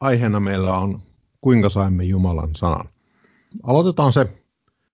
aiheena 0.00 0.40
meillä 0.40 0.78
on 0.78 1.02
Kuinka 1.40 1.68
saimme 1.68 2.04
Jumalan 2.04 2.54
sanan. 2.54 2.88
Aloitetaan 3.62 4.12
se 4.12 4.26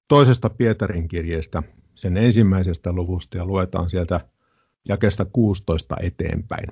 toisesta 0.08 0.50
Pietarin 0.50 1.08
kirjeestä, 1.08 1.62
sen 1.94 2.16
ensimmäisestä 2.16 2.92
luvusta 2.92 3.36
ja 3.36 3.46
luetaan 3.46 3.90
sieltä 3.90 4.20
jakesta 4.88 5.24
16 5.24 5.96
eteenpäin. 6.00 6.66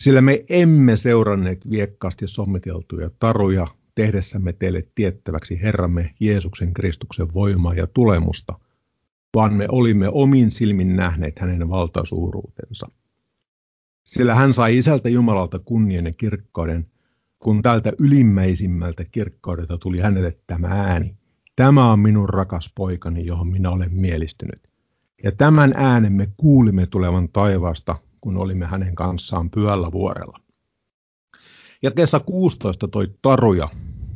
Sillä 0.00 0.20
me 0.20 0.44
emme 0.48 0.96
seuranneet 0.96 1.70
viekkaasti 1.70 2.28
sommiteltuja 2.28 3.10
taruja 3.18 3.66
tehdessämme 3.94 4.52
teille 4.52 4.86
tiettäväksi 4.94 5.62
Herramme 5.62 6.14
Jeesuksen 6.20 6.74
Kristuksen 6.74 7.34
voimaa 7.34 7.74
ja 7.74 7.86
tulemusta, 7.86 8.58
vaan 9.34 9.54
me 9.54 9.66
olimme 9.68 10.08
omin 10.08 10.52
silmin 10.52 10.96
nähneet 10.96 11.38
hänen 11.38 11.68
valtasuuruutensa. 11.68 12.90
Sillä 14.10 14.34
hän 14.34 14.54
sai 14.54 14.78
isältä 14.78 15.08
Jumalalta 15.08 15.58
kunnian 15.58 16.06
ja 16.06 16.12
kirkkauden, 16.12 16.86
kun 17.38 17.62
tältä 17.62 17.92
ylimmäisimmältä 17.98 19.04
kirkkaudelta 19.12 19.78
tuli 19.78 19.98
hänelle 19.98 20.38
tämä 20.46 20.68
ääni. 20.68 21.16
Tämä 21.56 21.92
on 21.92 21.98
minun 21.98 22.28
rakas 22.28 22.72
poikani, 22.74 23.26
johon 23.26 23.48
minä 23.48 23.70
olen 23.70 23.94
mielistynyt. 23.94 24.68
Ja 25.24 25.32
tämän 25.32 25.72
äänen 25.76 26.12
me 26.12 26.28
kuulimme 26.36 26.86
tulevan 26.86 27.28
taivaasta, 27.28 27.96
kun 28.20 28.36
olimme 28.36 28.66
hänen 28.66 28.94
kanssaan 28.94 29.50
pyöllä 29.50 29.92
vuorella. 29.92 30.40
Ja 31.82 31.90
kesä 31.90 32.20
16 32.20 32.88
toi 32.88 33.14
taruja 33.22 33.68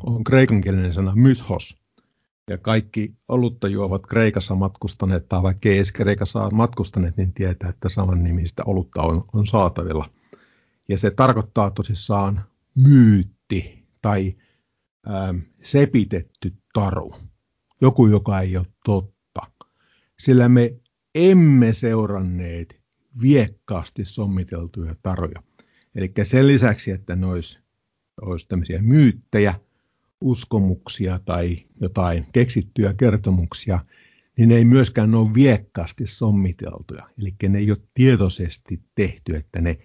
on 0.03 0.23
kreikankielinen 0.23 0.93
sana 0.93 1.15
mythos. 1.15 1.84
Ja 2.49 2.57
kaikki 2.57 3.15
olutta 3.27 3.67
juovat 3.67 4.05
Kreikassa 4.05 4.55
matkustaneet, 4.55 5.29
tai 5.29 5.43
vaikka 5.43 5.69
ei 5.69 5.75
edes 5.75 5.91
Kreikassa 5.91 6.49
matkustaneet, 6.49 7.17
niin 7.17 7.33
tietää, 7.33 7.69
että 7.69 7.89
saman 7.89 8.23
nimistä 8.23 8.63
olutta 8.65 9.01
on, 9.01 9.23
on 9.33 9.47
saatavilla. 9.47 10.09
Ja 10.89 10.97
se 10.97 11.11
tarkoittaa 11.11 11.71
tosissaan 11.71 12.41
myytti 12.75 13.85
tai 14.01 14.35
ähm, 15.09 15.37
sepitetty 15.61 16.53
taru. 16.73 17.15
Joku, 17.81 18.07
joka 18.07 18.39
ei 18.39 18.57
ole 18.57 18.65
totta. 18.85 19.41
Sillä 20.19 20.49
me 20.49 20.73
emme 21.15 21.73
seuranneet 21.73 22.81
viekkaasti 23.21 24.05
sommiteltuja 24.05 24.95
taroja. 25.03 25.43
Eli 25.95 26.13
sen 26.23 26.47
lisäksi, 26.47 26.91
että 26.91 27.15
ne 27.15 27.25
olisi, 27.25 27.59
olisi 28.21 28.47
tämmöisiä 28.47 28.81
myyttejä, 28.81 29.53
uskomuksia 30.21 31.19
tai 31.25 31.57
jotain 31.81 32.25
keksittyjä 32.33 32.93
kertomuksia, 32.93 33.79
niin 34.37 34.49
ne 34.49 34.55
ei 34.55 34.65
myöskään 34.65 35.15
ole 35.15 35.33
viekkaasti 35.33 36.07
sommiteltuja. 36.07 37.07
Eli 37.21 37.35
ne 37.49 37.59
ei 37.59 37.71
ole 37.71 37.77
tietoisesti 37.93 38.81
tehty, 38.95 39.35
että 39.35 39.61
ne, 39.61 39.77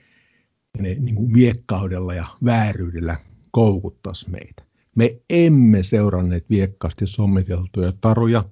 ne 0.78 0.94
niin 0.94 1.14
kuin 1.14 1.32
viekkaudella 1.32 2.14
ja 2.14 2.26
vääryydellä 2.44 3.16
koukuttaisi 3.50 4.30
meitä. 4.30 4.62
Me 4.94 5.20
emme 5.30 5.82
seuranneet 5.82 6.50
viekkaasti 6.50 7.06
sommiteltuja 7.06 7.92
taruja 8.00 8.44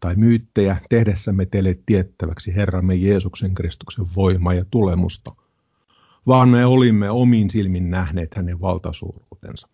tai 0.00 0.16
myyttejä 0.16 0.76
tehdessämme 0.88 1.46
teille 1.46 1.78
tiettäväksi 1.86 2.56
Herramme 2.56 2.94
Jeesuksen 2.94 3.54
Kristuksen 3.54 4.06
voimaa 4.16 4.54
ja 4.54 4.64
tulemusta, 4.70 5.34
vaan 6.26 6.48
me 6.48 6.66
olimme 6.66 7.10
omin 7.10 7.50
silmin 7.50 7.90
nähneet 7.90 8.34
hänen 8.34 8.60
valtasuuruutensa. 8.60 9.68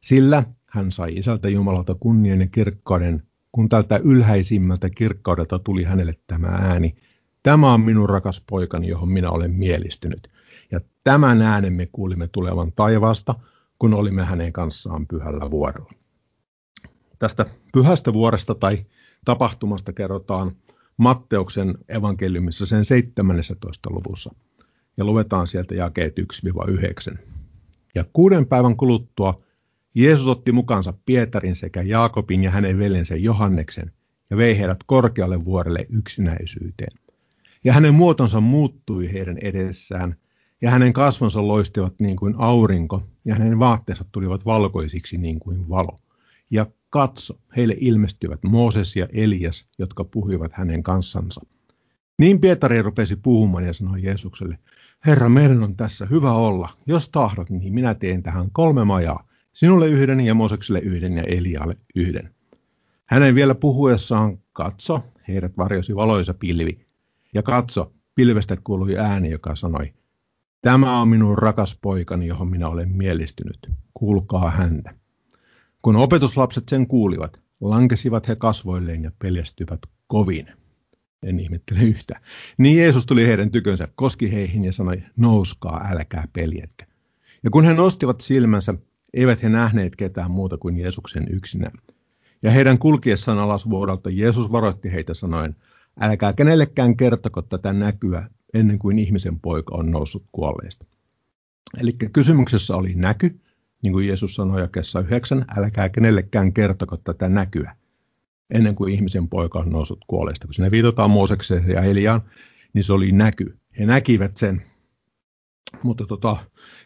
Sillä 0.00 0.44
hän 0.74 0.92
sai 0.92 1.14
isältä 1.14 1.48
Jumalalta 1.48 1.94
kunnian 2.00 2.40
ja 2.40 2.46
kirkkauden, 2.46 3.22
kun 3.52 3.68
tältä 3.68 4.00
ylhäisimmältä 4.04 4.90
kirkkaudelta 4.90 5.58
tuli 5.58 5.84
hänelle 5.84 6.14
tämä 6.26 6.46
ääni. 6.46 6.96
Tämä 7.42 7.72
on 7.72 7.80
minun 7.80 8.08
rakas 8.08 8.42
poikani, 8.50 8.88
johon 8.88 9.08
minä 9.08 9.30
olen 9.30 9.54
mielistynyt. 9.54 10.30
Ja 10.70 10.80
tämän 11.04 11.42
äänen 11.42 11.72
me 11.72 11.88
kuulimme 11.92 12.28
tulevan 12.28 12.72
taivaasta, 12.72 13.34
kun 13.78 13.94
olimme 13.94 14.24
hänen 14.24 14.52
kanssaan 14.52 15.06
pyhällä 15.06 15.50
vuorella. 15.50 15.90
Tästä 17.18 17.46
pyhästä 17.72 18.12
vuoresta 18.12 18.54
tai 18.54 18.86
tapahtumasta 19.24 19.92
kerrotaan 19.92 20.56
Matteuksen 20.96 21.74
evankeliumissa 21.88 22.66
sen 22.66 22.84
17. 22.84 23.90
luvussa. 23.90 24.34
Ja 24.96 25.04
luetaan 25.04 25.48
sieltä 25.48 25.74
jakeet 25.74 26.14
1-9. 27.12 27.18
Ja 27.94 28.04
kuuden 28.12 28.46
päivän 28.46 28.76
kuluttua 28.76 29.36
Jeesus 29.94 30.26
otti 30.26 30.52
mukansa 30.52 30.94
Pietarin 31.06 31.56
sekä 31.56 31.82
Jaakobin 31.82 32.42
ja 32.42 32.50
hänen 32.50 32.78
veljensä 32.78 33.16
Johanneksen 33.16 33.92
ja 34.30 34.36
vei 34.36 34.58
heidät 34.58 34.78
korkealle 34.86 35.44
vuorelle 35.44 35.86
yksinäisyyteen. 35.90 36.98
Ja 37.64 37.72
hänen 37.72 37.94
muotonsa 37.94 38.40
muuttui 38.40 39.12
heidän 39.12 39.38
edessään, 39.38 40.16
ja 40.62 40.70
hänen 40.70 40.92
kasvonsa 40.92 41.46
loistivat 41.46 41.94
niin 42.00 42.16
kuin 42.16 42.34
aurinko, 42.38 43.02
ja 43.24 43.34
hänen 43.34 43.58
vaatteensa 43.58 44.04
tulivat 44.12 44.44
valkoisiksi 44.44 45.18
niin 45.18 45.38
kuin 45.38 45.68
valo. 45.68 46.00
Ja 46.50 46.66
katso, 46.90 47.38
heille 47.56 47.76
ilmestyivät 47.80 48.40
Mooses 48.44 48.96
ja 48.96 49.08
Elias, 49.12 49.68
jotka 49.78 50.04
puhuivat 50.04 50.52
hänen 50.52 50.82
kanssansa. 50.82 51.40
Niin 52.18 52.40
Pietari 52.40 52.82
rupesi 52.82 53.16
puhumaan 53.16 53.64
ja 53.64 53.72
sanoi 53.72 54.02
Jeesukselle, 54.02 54.58
Herra, 55.06 55.28
meidän 55.28 55.62
on 55.62 55.76
tässä 55.76 56.06
hyvä 56.06 56.32
olla. 56.32 56.68
Jos 56.86 57.08
tahdot, 57.08 57.50
niin 57.50 57.74
minä 57.74 57.94
teen 57.94 58.22
tähän 58.22 58.48
kolme 58.52 58.84
majaa 58.84 59.28
Sinulle 59.54 59.88
yhden 59.88 60.20
ja 60.20 60.34
Moosekselle 60.34 60.78
yhden 60.78 61.16
ja 61.16 61.22
Elialle 61.22 61.76
yhden. 61.94 62.34
Hänen 63.06 63.34
vielä 63.34 63.54
puhuessaan, 63.54 64.38
katso, 64.52 65.04
heidät 65.28 65.56
varjosi 65.56 65.96
valoisa 65.96 66.34
pilvi. 66.34 66.86
Ja 67.34 67.42
katso, 67.42 67.92
pilvestä 68.14 68.56
kuului 68.56 68.98
ääni, 68.98 69.30
joka 69.30 69.56
sanoi, 69.56 69.92
Tämä 70.64 71.00
on 71.00 71.08
minun 71.08 71.38
rakas 71.38 71.78
poikani, 71.82 72.26
johon 72.26 72.48
minä 72.48 72.68
olen 72.68 72.88
mielistynyt. 72.88 73.58
Kuulkaa 73.94 74.50
häntä. 74.50 74.94
Kun 75.82 75.96
opetuslapset 75.96 76.68
sen 76.68 76.86
kuulivat, 76.86 77.40
lankesivat 77.60 78.28
he 78.28 78.36
kasvoilleen 78.36 79.02
ja 79.02 79.10
peljestyvät 79.18 79.80
kovin. 80.06 80.46
En 81.22 81.40
ihmettele 81.40 81.80
yhtä. 81.80 82.20
Niin 82.58 82.78
Jeesus 82.78 83.06
tuli 83.06 83.26
heidän 83.26 83.50
tykönsä, 83.50 83.88
koski 83.94 84.32
heihin 84.32 84.64
ja 84.64 84.72
sanoi, 84.72 85.02
nouskaa, 85.16 85.88
älkää 85.90 86.28
peljetkä. 86.32 86.86
Ja 87.42 87.50
kun 87.50 87.64
he 87.64 87.74
nostivat 87.74 88.20
silmänsä, 88.20 88.74
eivät 89.14 89.42
he 89.42 89.48
nähneet 89.48 89.96
ketään 89.96 90.30
muuta 90.30 90.58
kuin 90.58 90.78
Jeesuksen 90.78 91.26
yksinä. 91.30 91.70
Ja 92.42 92.50
heidän 92.50 92.78
kulkiessaan 92.78 93.38
alas 93.38 93.70
vuodalta 93.70 94.10
Jeesus 94.10 94.52
varoitti 94.52 94.92
heitä 94.92 95.14
sanoen, 95.14 95.56
älkää 96.00 96.32
kenellekään 96.32 96.96
kertoko 96.96 97.42
tätä 97.42 97.72
näkyä 97.72 98.30
ennen 98.54 98.78
kuin 98.78 98.98
ihmisen 98.98 99.40
poika 99.40 99.74
on 99.76 99.90
noussut 99.90 100.24
kuolleista. 100.32 100.86
Eli 101.80 101.92
kysymyksessä 101.92 102.76
oli 102.76 102.94
näky, 102.94 103.40
niin 103.82 103.92
kuin 103.92 104.06
Jeesus 104.06 104.34
sanoi 104.34 104.60
jakessa 104.60 105.00
yhdeksän, 105.00 105.44
älkää 105.56 105.88
kenellekään 105.88 106.52
kertoko 106.52 106.96
tätä 106.96 107.28
näkyä 107.28 107.76
ennen 108.50 108.74
kuin 108.74 108.92
ihmisen 108.92 109.28
poika 109.28 109.58
on 109.58 109.70
noussut 109.70 110.04
kuolleista. 110.06 110.46
Kun 110.46 110.54
sinne 110.54 110.70
viitataan 110.70 111.10
Moosekseen 111.10 111.68
ja 111.68 111.82
Eliaan, 111.82 112.22
niin 112.72 112.84
se 112.84 112.92
oli 112.92 113.12
näky. 113.12 113.56
He 113.78 113.86
näkivät 113.86 114.36
sen 114.36 114.62
mutta 115.82 116.06
tota, 116.06 116.36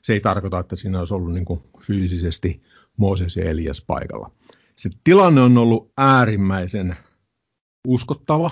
se 0.02 0.12
ei 0.12 0.20
tarkoita, 0.20 0.58
että 0.58 0.76
siinä 0.76 0.98
olisi 0.98 1.14
ollut 1.14 1.34
niin 1.34 1.44
kuin 1.44 1.60
fyysisesti 1.80 2.62
Mooses 2.96 3.36
ja 3.36 3.44
Elias 3.44 3.84
paikalla. 3.86 4.30
Se 4.76 4.90
tilanne 5.04 5.40
on 5.40 5.58
ollut 5.58 5.92
äärimmäisen 5.96 6.96
uskottava 7.86 8.50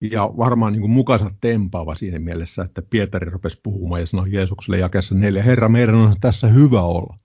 ja 0.00 0.30
varmaan 0.36 0.72
niin 0.72 0.80
kuin 0.80 0.90
mukansa 0.90 1.30
tempaava 1.40 1.96
siinä 1.96 2.18
mielessä, 2.18 2.62
että 2.62 2.82
Pietari 2.90 3.30
rupesi 3.30 3.60
puhumaan 3.62 4.00
ja 4.00 4.06
sanoi 4.06 4.32
Jeesukselle 4.32 4.78
jakessa 4.78 5.14
neljä, 5.14 5.42
Herra, 5.42 5.68
meidän 5.68 5.94
on 5.94 6.16
tässä 6.20 6.48
hyvä 6.48 6.82
olla. 6.82 7.16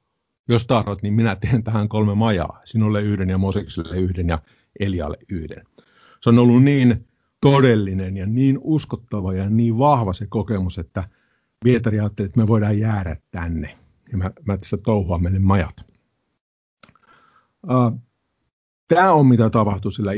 Jos 0.50 0.68
tahdot, 0.68 1.02
niin 1.02 1.14
minä 1.14 1.36
teen 1.36 1.64
tähän 1.64 1.90
kolme 1.90 2.16
majaa. 2.16 2.62
Sinulle 2.66 3.02
yhden 3.02 3.30
ja 3.30 3.38
Moosekselle 3.38 3.98
yhden 3.98 4.30
ja 4.30 4.40
Elialle 4.80 5.18
yhden. 5.30 5.64
Se 6.22 6.30
on 6.30 6.40
ollut 6.40 6.64
niin 6.64 7.08
todellinen 7.42 8.18
ja 8.18 8.26
niin 8.26 8.60
uskottava 8.62 9.34
ja 9.34 9.50
niin 9.50 9.78
vahva 9.78 10.14
se 10.14 10.26
kokemus, 10.30 10.78
että– 10.78 11.04
Pietari 11.64 12.00
ajatteli, 12.00 12.26
että 12.26 12.40
me 12.40 12.48
voidaan 12.48 12.80
jäädä 12.80 13.18
tänne. 13.32 13.78
Ja 14.12 14.18
mä, 14.18 14.32
mä 14.48 14.58
tässä 14.58 14.78
touhuan 14.78 15.24
meille 15.24 15.40
majat. 15.40 15.76
Uh, 17.64 18.00
Tämä 18.90 19.12
on 19.12 19.28
mitä 19.28 19.50
tapahtui 19.50 19.92
sillä 19.92 20.12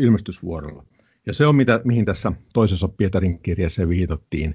ilmestysvuorolla. 0.00 0.84
Ja 1.26 1.32
se 1.32 1.46
on 1.46 1.56
mitä, 1.56 1.80
mihin 1.84 2.04
tässä 2.04 2.32
toisessa 2.54 2.88
Pietarin 2.88 3.38
kirjassa 3.38 3.88
viitattiin 3.88 4.54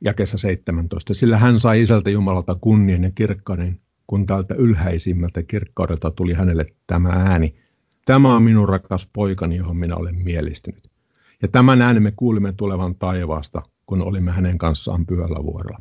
jakessa 0.00 0.38
17. 0.38 1.14
Sillä 1.14 1.36
hän 1.36 1.60
sai 1.60 1.82
isältä 1.82 2.10
Jumalalta 2.10 2.54
kunnian 2.54 3.02
ja 3.02 3.10
kirkkauden, 3.10 3.80
kun 4.06 4.26
tältä 4.26 4.54
ylhäisimmältä 4.54 5.42
kirkkaudelta 5.42 6.10
tuli 6.10 6.32
hänelle 6.32 6.66
tämä 6.86 7.08
ääni. 7.08 7.54
Tämä 8.06 8.36
on 8.36 8.42
minun 8.42 8.68
rakas 8.68 9.10
poikani, 9.12 9.56
johon 9.56 9.76
minä 9.76 9.96
olen 9.96 10.14
mielistynyt. 10.14 10.90
Ja 11.42 11.48
tämän 11.48 11.82
äänen 11.82 12.02
me 12.02 12.12
kuulimme 12.16 12.52
tulevan 12.52 12.94
taivaasta, 12.94 13.62
kun 13.86 14.02
olimme 14.02 14.32
hänen 14.32 14.58
kanssaan 14.58 15.06
pyöllä 15.06 15.42
vuorolla. 15.42 15.80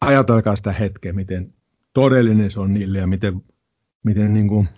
Ajatelkaa 0.00 0.56
sitä 0.56 0.72
hetkeä, 0.72 1.12
miten 1.12 1.54
todellinen 1.92 2.50
se 2.50 2.60
on 2.60 2.74
niille 2.74 2.98
ja 2.98 3.06
miten, 3.06 3.42
miten 4.02 4.34
niin 4.34 4.48
kuin 4.48 4.68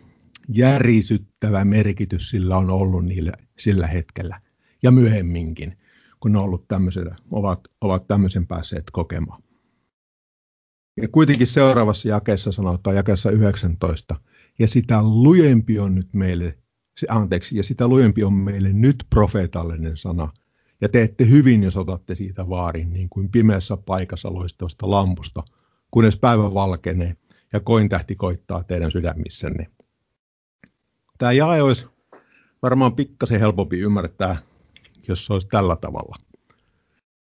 järisyttävä 0.49 1.65
merkitys 1.65 2.31
sillä 2.31 2.57
on 2.57 2.71
ollut 2.71 3.05
niille 3.05 3.33
sillä 3.59 3.87
hetkellä 3.87 4.41
ja 4.83 4.91
myöhemminkin, 4.91 5.79
kun 6.21 6.33
ne 6.33 6.39
ollut 6.39 6.65
ovat, 7.31 7.61
ovat 7.81 8.07
tämmöisen 8.07 8.47
päässeet 8.47 8.85
kokemaan. 8.93 9.43
Ja 10.97 11.09
kuitenkin 11.09 11.47
seuraavassa 11.47 12.09
jakeessa 12.09 12.53
sanotaan, 12.53 12.97
jakeessa 12.97 13.31
19, 13.31 14.15
ja 14.59 14.69
sitä 14.69 15.03
lujempi 15.03 15.79
on 15.79 15.95
nyt 15.95 16.09
meille, 16.13 16.59
anteeksi, 17.09 17.57
ja 17.57 17.63
sitä 17.63 17.89
lujempi 17.89 18.25
on 18.25 18.33
meille 18.33 18.73
nyt 18.73 19.05
profeetallinen 19.11 19.97
sana, 19.97 20.33
ja 20.81 20.89
teette 20.89 21.29
hyvin, 21.29 21.63
jos 21.63 21.77
otatte 21.77 22.15
siitä 22.15 22.49
vaarin, 22.49 22.93
niin 22.93 23.09
kuin 23.09 23.31
pimeässä 23.31 23.77
paikassa 23.77 24.35
loistavasta 24.35 24.91
lampusta, 24.91 25.43
kunnes 25.91 26.21
päivä 26.21 26.55
valkenee 26.55 27.17
ja 27.53 27.61
kointähti 27.61 28.15
koittaa 28.15 28.65
teidän 28.65 28.91
sydämissänne. 28.91 29.71
Tämä 31.19 31.33
jae 31.33 31.63
olisi 31.63 31.87
varmaan 32.63 32.97
pikkasen 32.97 33.41
helpompi 33.41 33.79
ymmärtää, 33.79 34.37
jos 35.09 35.27
se 35.27 35.33
olisi 35.33 35.49
tällä 35.49 35.77
tavalla. 35.77 36.17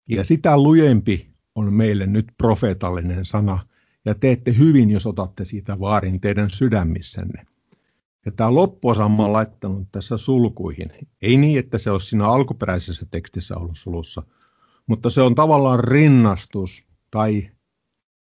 Ja 0.09 0.25
sitä 0.25 0.59
lujempi 0.59 1.33
on 1.55 1.73
meille 1.73 2.07
nyt 2.07 2.27
profeetallinen 2.39 3.25
sana, 3.25 3.59
ja 4.05 4.15
teette 4.15 4.55
hyvin, 4.59 4.91
jos 4.91 5.07
otatte 5.07 5.45
siitä 5.45 5.81
vaarin 5.81 6.21
teidän 6.21 6.51
sydämissänne. 6.51 7.47
Ja 8.27 8.33
tämä 8.33 8.55
loppuosa 8.55 9.09
mä 9.09 9.33
laittanut 9.33 9.89
tässä 9.93 10.17
sulkuihin. 10.17 10.93
Ei 11.23 11.37
niin, 11.37 11.59
että 11.59 11.79
se 11.79 11.91
olisi 11.91 12.07
siinä 12.07 12.29
alkuperäisessä 12.29 13.07
tekstissä 13.11 13.57
ollut 13.57 13.79
sulussa, 13.79 14.23
mutta 14.87 15.11
se 15.11 15.23
on 15.23 15.35
tavallaan 15.35 15.85
rinnastus 15.85 16.87
tai, 17.11 17.51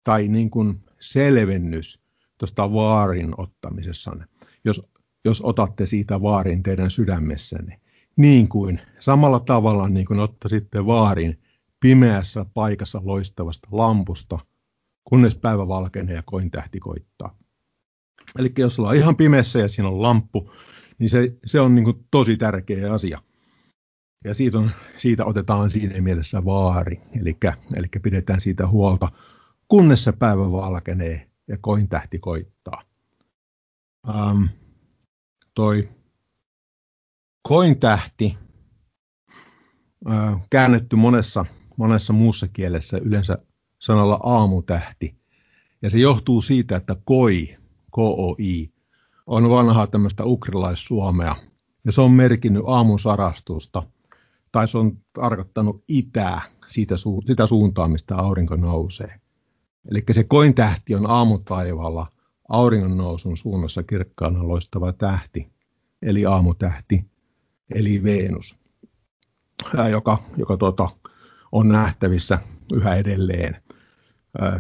tai 0.03 0.27
niin 0.27 0.49
kuin 0.49 0.83
selvennys 0.99 2.01
tuosta 2.38 2.73
vaarin 2.73 3.33
ottamisessanne, 3.38 4.25
jos, 4.65 4.83
jos 5.25 5.41
otatte 5.41 5.85
siitä 5.85 6.21
vaarin 6.21 6.63
teidän 6.63 6.91
sydämessänne. 6.91 7.81
Niin 8.17 8.47
kuin 8.47 8.81
samalla 8.99 9.39
tavalla 9.39 9.89
niin 9.89 10.05
kuin 10.05 10.19
ottaisitte 10.19 10.85
vaarin 10.85 11.39
pimeässä 11.79 12.45
paikassa 12.53 13.01
loistavasta 13.03 13.67
lampusta, 13.71 14.39
kunnes 15.03 15.35
päivä 15.35 15.67
valkenee 15.67 16.15
ja 16.15 16.23
kointähti 16.25 16.79
koittaa. 16.79 17.40
Eli 18.39 18.54
jos 18.57 18.80
ollaan 18.80 18.95
ihan 18.95 19.16
pimeässä 19.16 19.60
ja 19.60 19.69
siinä 19.69 19.89
on 19.89 20.01
lamppu, 20.01 20.51
niin 21.00 21.10
se, 21.10 21.38
se 21.45 21.62
on 21.62 21.75
niin 21.75 22.06
tosi 22.12 22.38
tärkeä 22.38 22.94
asia. 22.94 23.22
Ja 24.25 24.33
siitä, 24.33 24.57
on, 24.57 24.72
siitä 24.98 25.25
otetaan 25.25 25.72
siinä 25.72 26.01
mielessä 26.01 26.45
vaari, 26.45 27.01
eli, 27.22 27.38
eli 27.75 27.88
pidetään 28.01 28.42
siitä 28.42 28.68
huolta, 28.68 29.12
kunnes 29.68 30.04
se 30.04 30.12
päivä 30.12 30.51
valkenee 30.51 31.31
ja 31.48 31.57
kointähti 31.62 32.19
koittaa. 32.19 32.83
Ähm, 34.10 34.44
toi 35.54 35.89
kointähti 37.48 38.38
äh, 40.12 40.42
käännetty 40.50 40.95
monessa, 40.95 41.45
monessa 41.78 42.13
muussa 42.13 42.48
kielessä 42.48 42.98
yleensä 42.98 43.38
sanalla 43.80 44.19
aamutähti. 44.24 45.16
Ja 45.81 45.89
se 45.89 45.98
johtuu 45.98 46.42
siitä, 46.42 46.75
että 46.75 46.95
koi 47.06 47.57
KOI, 47.91 48.71
on 49.27 49.49
vanhaa 49.49 49.88
tämmöistä 49.88 50.23
ukrilaissuomea. 50.25 51.35
Ja 51.85 51.91
se 51.91 52.01
on 52.01 52.11
merkinnyt 52.11 52.63
aamun 52.67 52.99
sarastusta, 52.99 53.83
tai 54.51 54.67
se 54.67 54.77
on 54.77 54.97
tarkoittanut 55.13 55.83
itää, 55.88 56.41
siitä 56.67 56.95
su- 56.95 57.27
sitä 57.27 57.47
suuntaa, 57.47 57.88
mistä 57.88 58.15
aurinko 58.15 58.55
nousee. 58.55 59.19
Eli 59.91 60.03
se 60.11 60.23
kointähti 60.23 60.95
on 60.95 61.09
aamutaivaalla. 61.09 62.07
Auringon 62.49 62.97
nousun 62.97 63.38
suunnassa 63.38 63.83
kirkkaana 63.83 64.47
loistava 64.47 64.94
tähti, 64.94 65.51
eli 66.01 66.25
aamutähti, 66.25 67.05
eli 67.75 68.03
Venus, 68.03 68.55
joka, 69.91 70.17
joka 70.37 70.57
tuota, 70.57 70.89
on 71.51 71.67
nähtävissä 71.67 72.39
yhä 72.73 72.95
edelleen 72.95 73.60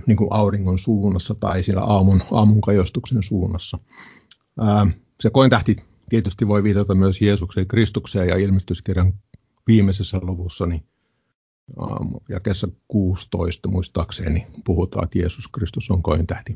niin 0.07 0.17
kuin 0.17 0.27
auringon 0.31 0.79
suunnassa 0.79 1.35
tai 1.35 1.63
siellä 1.63 1.83
aamun, 1.83 2.23
aamun 2.31 2.61
kajostuksen 2.61 3.23
suunnassa. 3.23 3.79
Se 5.21 5.29
kointähti 5.29 5.75
tietysti 6.09 6.47
voi 6.47 6.63
viitata 6.63 6.95
myös 6.95 7.21
Jeesukseen 7.21 7.67
Kristukseen 7.67 8.29
ja 8.29 8.37
ilmestyskirjan 8.37 9.13
viimeisessä 9.67 10.19
luvussa, 10.21 10.65
niin 10.65 10.83
jakessa 12.29 12.67
16 12.87 13.69
muistaakseni 13.69 14.47
puhutaan, 14.65 15.03
että 15.03 15.19
Jeesus 15.19 15.47
Kristus 15.47 15.91
on 15.91 16.03
kointähti. 16.03 16.55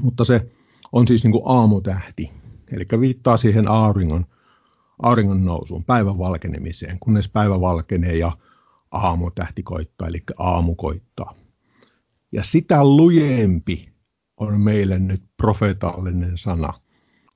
Mutta 0.00 0.24
se 0.24 0.50
on 0.92 1.08
siis 1.08 1.24
niin 1.24 1.32
kuin 1.32 1.42
aamutähti, 1.46 2.30
eli 2.72 2.86
viittaa 3.00 3.36
siihen 3.36 3.68
auringon, 3.68 4.26
auringon 5.02 5.44
nousuun, 5.44 5.84
päivän 5.84 6.18
valkenemiseen, 6.18 6.98
kunnes 7.00 7.28
päivä 7.28 7.60
valkenee 7.60 8.16
ja 8.16 8.32
aamutähti 8.90 9.62
koittaa, 9.62 10.08
eli 10.08 10.22
aamu 10.38 10.74
koittaa. 10.74 11.34
Ja 12.34 12.42
sitä 12.42 12.84
lujempi 12.84 13.88
on 14.36 14.60
meille 14.60 14.98
nyt 14.98 15.22
profetaalinen 15.36 16.38
sana. 16.38 16.72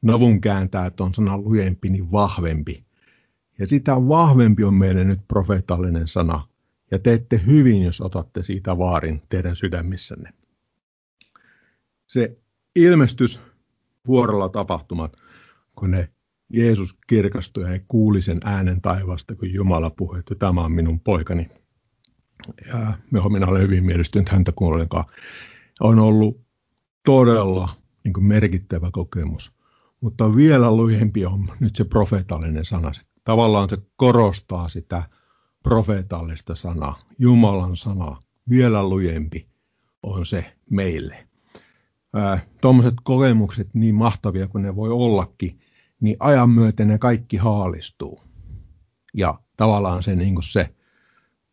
Navun 0.02 0.40
kääntää, 0.40 0.90
on 1.00 1.14
sana 1.14 1.38
lujempi, 1.38 1.88
niin 1.88 2.12
vahvempi. 2.12 2.84
Ja 3.58 3.66
sitä 3.66 3.94
vahvempi 3.94 4.64
on 4.64 4.74
meille 4.74 5.04
nyt 5.04 5.20
profetaalinen 5.28 6.08
sana. 6.08 6.48
Ja 6.90 6.98
teette 6.98 7.40
hyvin, 7.46 7.82
jos 7.82 8.00
otatte 8.00 8.42
siitä 8.42 8.78
vaarin 8.78 9.22
teidän 9.28 9.56
sydämissänne. 9.56 10.32
Se 12.06 12.38
ilmestys 12.76 13.40
vuorolla 14.06 14.48
tapahtumat, 14.48 15.16
kun 15.76 15.90
ne 15.90 16.08
Jeesus 16.52 16.96
kirkastui 17.06 17.72
ja 17.72 17.80
kuuli 17.88 18.22
sen 18.22 18.40
äänen 18.44 18.80
taivasta, 18.80 19.34
kun 19.34 19.52
Jumala 19.52 19.90
puhui, 19.90 20.18
että 20.18 20.34
tämä 20.34 20.64
on 20.64 20.72
minun 20.72 21.00
poikani, 21.00 21.48
ja 22.68 22.96
minä 23.30 23.46
olen 23.46 23.62
hyvin 23.62 23.84
mielestynyt 23.84 24.28
häntä 24.28 24.52
kuulenkaan, 24.52 25.04
on 25.80 25.98
ollut 25.98 26.40
todella 27.04 27.68
niin 28.04 28.12
kuin 28.12 28.24
merkittävä 28.24 28.90
kokemus. 28.92 29.52
Mutta 30.00 30.36
vielä 30.36 30.76
lujempi 30.76 31.26
on 31.26 31.48
nyt 31.60 31.76
se 31.76 31.84
profeetallinen 31.84 32.64
sana. 32.64 32.92
Tavallaan 33.24 33.68
se 33.68 33.78
korostaa 33.96 34.68
sitä 34.68 35.02
profeetallista 35.62 36.56
sanaa, 36.56 36.98
Jumalan 37.18 37.76
sanaa. 37.76 38.20
Vielä 38.50 38.88
lujempi 38.88 39.48
on 40.02 40.26
se 40.26 40.56
meille. 40.70 41.28
Tuommoiset 42.60 42.94
kokemukset, 43.02 43.74
niin 43.74 43.94
mahtavia 43.94 44.48
kuin 44.48 44.62
ne 44.62 44.76
voi 44.76 44.90
ollakin, 44.90 45.60
niin 46.00 46.16
ajan 46.20 46.50
myöten 46.50 46.88
ne 46.88 46.98
kaikki 46.98 47.36
haalistuu. 47.36 48.20
Ja 49.14 49.40
tavallaan 49.56 50.02
se, 50.02 50.16
niin 50.16 50.34
kuin 50.34 50.44
se 50.44 50.74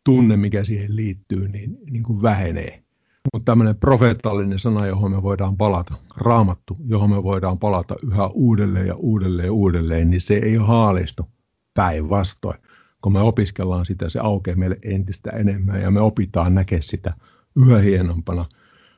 tunne, 0.06 0.36
mikä 0.36 0.64
siihen 0.64 0.96
liittyy, 0.96 1.48
niin, 1.48 1.78
niin 1.90 2.02
kuin 2.02 2.22
vähenee. 2.22 2.82
Mutta 3.32 3.52
tämmöinen 3.52 3.76
profeettallinen 3.76 4.58
sana, 4.58 4.86
johon 4.86 5.10
me 5.10 5.22
voidaan 5.22 5.56
palata, 5.56 5.94
raamattu, 6.16 6.76
johon 6.84 7.10
me 7.10 7.22
voidaan 7.22 7.58
palata 7.58 7.96
yhä 8.06 8.26
uudelleen 8.26 8.86
ja 8.86 8.94
uudelleen 8.94 9.46
ja 9.46 9.52
uudelleen, 9.52 10.10
niin 10.10 10.20
se 10.20 10.34
ei 10.34 10.54
haalistu 10.54 11.22
päinvastoin. 11.74 12.58
Kun 13.02 13.12
me 13.12 13.20
opiskellaan 13.20 13.86
sitä, 13.86 14.08
se 14.08 14.20
aukeaa 14.22 14.56
meille 14.56 14.76
entistä 14.84 15.30
enemmän 15.30 15.82
ja 15.82 15.90
me 15.90 16.00
opitaan 16.00 16.54
näkeä 16.54 16.78
sitä 16.80 17.14
yhä 17.56 17.78
hienompana, 17.78 18.46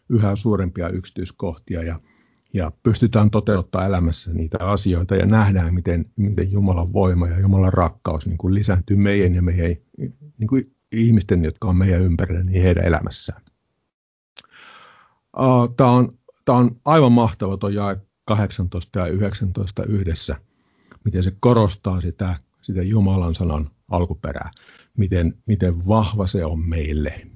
yhä 0.08 0.36
suurempia 0.36 0.88
yksityiskohtia 0.88 1.82
ja, 1.82 2.00
ja 2.54 2.72
pystytään 2.82 3.30
toteuttamaan 3.30 3.88
elämässä 3.88 4.32
niitä 4.32 4.58
asioita 4.60 5.16
ja 5.16 5.26
nähdään, 5.26 5.74
miten, 5.74 6.04
miten 6.16 6.52
Jumalan 6.52 6.92
voima 6.92 7.28
ja 7.28 7.40
Jumalan 7.40 7.72
rakkaus 7.72 8.26
niin 8.26 8.38
kuin 8.38 8.54
lisääntyy 8.54 8.96
meidän 8.96 9.34
ja 9.34 9.42
meidän 9.42 9.76
niin 10.38 10.48
kuin 10.48 10.62
ihmisten, 10.92 11.44
jotka 11.44 11.68
on 11.68 11.76
meidän 11.76 12.02
ympärillä, 12.02 12.44
niin 12.44 12.62
heidän 12.62 12.84
elämässään. 12.84 13.42
Tämä 15.76 15.90
on, 15.90 16.08
tämä 16.44 16.58
on 16.58 16.80
aivan 16.84 17.12
mahtava 17.12 17.56
tuo 17.56 17.68
jae 17.68 17.96
18 18.24 18.98
ja 18.98 19.06
19 19.06 19.84
yhdessä, 19.84 20.36
miten 21.04 21.22
se 21.22 21.32
korostaa 21.40 22.00
sitä, 22.00 22.36
sitä 22.62 22.82
Jumalan 22.82 23.34
sanan 23.34 23.70
alkuperää, 23.90 24.50
miten, 24.96 25.34
miten 25.46 25.86
vahva 25.86 26.26
se 26.26 26.44
on 26.44 26.68
meille, 26.68 27.26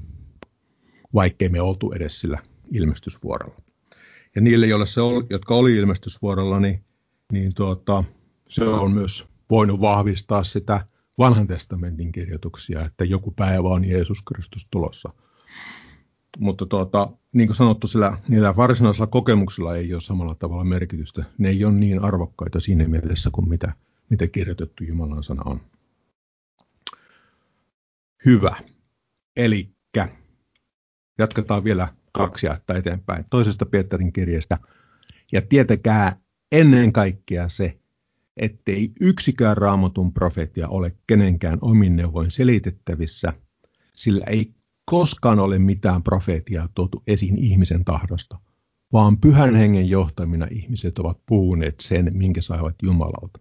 vaikkei 1.14 1.48
me 1.48 1.60
oltu 1.60 1.92
edes 1.92 2.20
sillä 2.20 2.38
ilmestysvuorolla. 2.72 3.62
Ja 4.34 4.40
niille, 4.40 4.66
joille 4.66 4.86
se 4.86 5.00
oli, 5.00 5.26
jotka 5.30 5.54
oli 5.54 5.76
ilmestysvuorolla, 5.76 6.60
niin, 6.60 6.84
niin 7.32 7.54
tuota, 7.54 8.04
se 8.48 8.64
on 8.64 8.92
myös 8.92 9.28
voinut 9.50 9.80
vahvistaa 9.80 10.44
sitä 10.44 10.86
vanhan 11.22 11.46
testamentin 11.46 12.12
kirjoituksia, 12.12 12.84
että 12.84 13.04
joku 13.04 13.30
päivä 13.30 13.68
on 13.68 13.84
Jeesus 13.84 14.22
Kristus 14.22 14.66
tulossa. 14.70 15.12
Mutta 16.38 16.66
tuota, 16.66 17.10
niin 17.32 17.48
kuin 17.48 17.56
sanottu, 17.56 17.86
sillä, 17.86 18.18
niillä 18.28 18.56
varsinaisilla 18.56 19.06
kokemuksilla 19.06 19.76
ei 19.76 19.94
ole 19.94 20.00
samalla 20.00 20.34
tavalla 20.34 20.64
merkitystä. 20.64 21.24
Ne 21.38 21.48
ei 21.48 21.64
ole 21.64 21.74
niin 21.74 22.04
arvokkaita 22.04 22.60
siinä 22.60 22.88
mielessä 22.88 23.30
kuin 23.32 23.48
mitä, 23.48 23.72
mitä 24.08 24.28
kirjoitettu 24.28 24.84
Jumalan 24.84 25.24
sana 25.24 25.42
on. 25.44 25.60
Hyvä. 28.24 28.56
Eli 29.36 29.70
jatketaan 31.18 31.64
vielä 31.64 31.88
kaksi 32.12 32.46
jaetta 32.46 32.76
eteenpäin 32.76 33.24
toisesta 33.30 33.66
Pietarin 33.66 34.12
kirjasta. 34.12 34.58
Ja 35.32 35.42
tietäkää 35.42 36.16
ennen 36.52 36.92
kaikkea 36.92 37.48
se, 37.48 37.81
ettei 38.36 38.92
yksikään 39.00 39.56
raamatun 39.56 40.12
profetia 40.12 40.68
ole 40.68 40.96
kenenkään 41.06 41.58
omin 41.60 41.96
neuvoin 41.96 42.30
selitettävissä, 42.30 43.32
sillä 43.94 44.24
ei 44.26 44.54
koskaan 44.84 45.38
ole 45.38 45.58
mitään 45.58 46.02
profeetiaa 46.02 46.68
tuotu 46.74 47.02
esiin 47.06 47.38
ihmisen 47.38 47.84
tahdosta, 47.84 48.38
vaan 48.92 49.18
pyhän 49.18 49.54
hengen 49.54 49.88
johtamina 49.88 50.46
ihmiset 50.50 50.98
ovat 50.98 51.18
puhuneet 51.26 51.80
sen, 51.80 52.10
minkä 52.14 52.42
saivat 52.42 52.74
Jumalalta. 52.82 53.40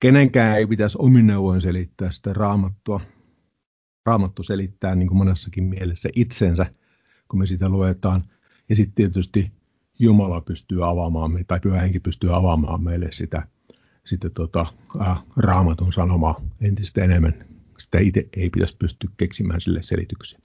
Kenenkään 0.00 0.58
ei 0.58 0.66
pitäisi 0.66 0.98
omin 1.00 1.26
neuvoin 1.26 1.60
selittää 1.60 2.10
sitä 2.10 2.32
raamattua. 2.32 3.00
Raamattu 4.06 4.42
selittää 4.42 4.94
niin 4.94 5.08
kuin 5.08 5.18
monessakin 5.18 5.64
mielessä 5.64 6.08
itsensä, 6.16 6.66
kun 7.28 7.38
me 7.38 7.46
sitä 7.46 7.68
luetaan. 7.68 8.24
Ja 8.68 8.76
sitten 8.76 8.94
tietysti 8.94 9.52
Jumala 9.98 10.40
pystyy 10.40 10.90
avaamaan, 10.90 11.44
tai 11.46 11.60
pyhä 11.60 11.80
henki 11.80 12.00
pystyy 12.00 12.36
avaamaan 12.36 12.82
meille 12.82 13.08
sitä, 13.12 13.48
sitä 14.06 14.30
tota, 14.30 14.66
ää, 14.98 15.16
raamatun 15.36 15.92
sanomaa 15.92 16.40
entistä 16.60 17.04
enemmän. 17.04 17.34
Sitä 17.78 17.98
itse 17.98 18.28
ei 18.36 18.50
pitäisi 18.50 18.76
pystyä 18.76 19.10
keksimään 19.16 19.60
sille 19.60 19.82
selityksiä. 19.82 20.38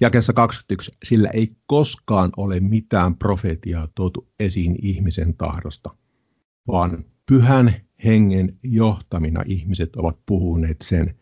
Jakessa 0.00 0.32
21. 0.32 0.92
Sillä 1.04 1.28
ei 1.28 1.56
koskaan 1.66 2.30
ole 2.36 2.60
mitään 2.60 3.16
profetiaa 3.16 3.88
tuotu 3.94 4.28
esiin 4.40 4.76
ihmisen 4.82 5.34
tahdosta, 5.34 5.90
vaan 6.68 7.04
pyhän 7.26 7.74
hengen 8.04 8.58
johtamina 8.62 9.42
ihmiset 9.46 9.96
ovat 9.96 10.18
puhuneet 10.26 10.76
sen, 10.82 11.14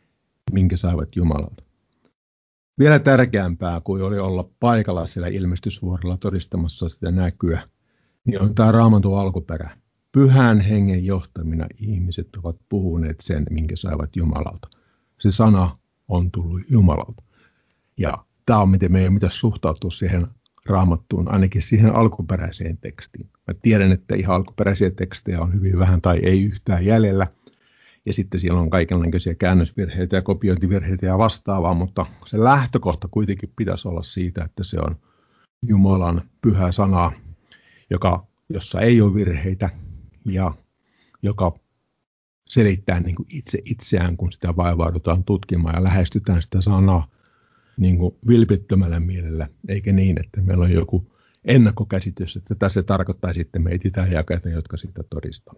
minkä 0.53 0.77
saivat 0.77 1.17
Jumalalta. 1.17 1.65
Vielä 2.79 2.99
tärkeämpää 2.99 3.81
kuin 3.81 4.03
oli 4.03 4.19
olla 4.19 4.49
paikalla 4.61 5.07
siellä 5.07 5.29
ilmestysvuorolla 5.29 6.17
todistamassa 6.17 6.89
sitä 6.89 7.11
näkyä, 7.11 7.63
niin 8.25 8.43
on 8.43 8.55
tämä 8.55 8.73
raamatun 8.73 9.21
alkuperä. 9.21 9.77
Pyhän 10.14 10.61
hengen 10.61 11.04
johtamina 11.04 11.66
ihmiset 11.78 12.28
ovat 12.37 12.56
puhuneet 12.68 13.21
sen, 13.21 13.47
minkä 13.50 13.76
saivat 13.76 14.16
Jumalalta. 14.16 14.68
Se 15.21 15.30
sana 15.30 15.76
on 16.09 16.30
tullut 16.30 16.61
Jumalalta. 16.71 17.23
Ja 17.97 18.25
tämä 18.47 18.59
on 18.59 18.68
miten 18.68 18.92
meidän 18.92 19.14
pitäisi 19.14 19.38
suhtautua 19.38 19.90
siihen 19.90 20.26
raamattuun, 20.66 21.33
ainakin 21.33 21.62
siihen 21.62 21.94
alkuperäiseen 21.94 22.78
tekstiin. 22.78 23.30
Mä 23.47 23.54
tiedän, 23.62 23.92
että 23.92 24.14
ihan 24.14 24.37
alkuperäisiä 24.37 24.90
tekstejä 24.90 25.40
on 25.40 25.54
hyvin 25.54 25.78
vähän 25.78 26.00
tai 26.00 26.18
ei 26.23 26.44
yhtään 26.44 26.85
jäljellä. 26.85 27.26
Ja 28.06 28.12
sitten 28.12 28.40
siellä 28.40 28.61
on 28.61 28.71
kaikenlaisia 28.71 29.35
käännösvirheitä 29.35 30.16
ja 30.16 30.23
kopiointivirheitä 30.23 31.06
ja 31.06 31.18
vastaavaa, 31.18 31.75
mutta 31.75 32.06
se 32.26 32.44
lähtökohta 32.44 33.09
kuitenkin 33.11 33.52
pitäisi 33.56 33.88
olla 33.88 34.02
siitä, 34.02 34.44
että 34.44 34.64
se 34.64 34.78
on 34.80 34.97
Jumalan 35.68 36.23
pyhä 36.42 36.73
sana, 36.73 37.12
joka, 37.90 38.26
jossa 38.49 38.80
ei 38.80 39.00
ole 39.00 39.14
virheitä 39.14 39.71
ja 40.25 40.54
joka 41.23 41.59
selittää 42.49 43.00
niin 43.00 43.14
kuin 43.14 43.26
itse 43.31 43.59
itseään, 43.64 44.16
kun 44.16 44.33
sitä 44.33 44.57
vaivaudutaan 44.57 45.25
tutkimaan 45.25 45.75
ja 45.75 45.85
lähestytään 45.85 46.43
sitä 46.43 46.61
sanaa 46.61 47.09
niin 47.76 47.99
kuin 47.99 48.14
vilpittömällä 48.28 49.00
mielellä, 49.00 49.49
eikä 49.69 49.93
niin, 49.93 50.21
että 50.21 50.40
meillä 50.40 50.64
on 50.64 50.73
joku 50.73 51.14
ennakkokäsitys, 51.45 52.37
että 52.37 52.54
tässä 52.54 52.83
tarkoittaa 52.83 53.35
sitten 53.35 53.62
meitä 53.62 53.90
tai 53.90 54.12
jakeita, 54.12 54.49
jotka 54.49 54.76
sitä 54.76 55.02
todistaa. 55.02 55.54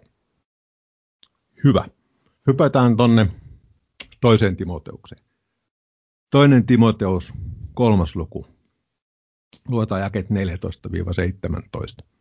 Hyvä. 1.65 1.89
Hypätään 2.47 2.97
tonne 2.97 3.27
toiseen 4.21 4.57
Timoteukseen. 4.57 5.23
Toinen 6.31 6.67
Timoteus, 6.67 7.33
kolmas 7.75 8.17
luku. 8.17 8.47
Luetaan 9.69 10.01
jaket 10.01 10.27
14-17. 10.31 12.16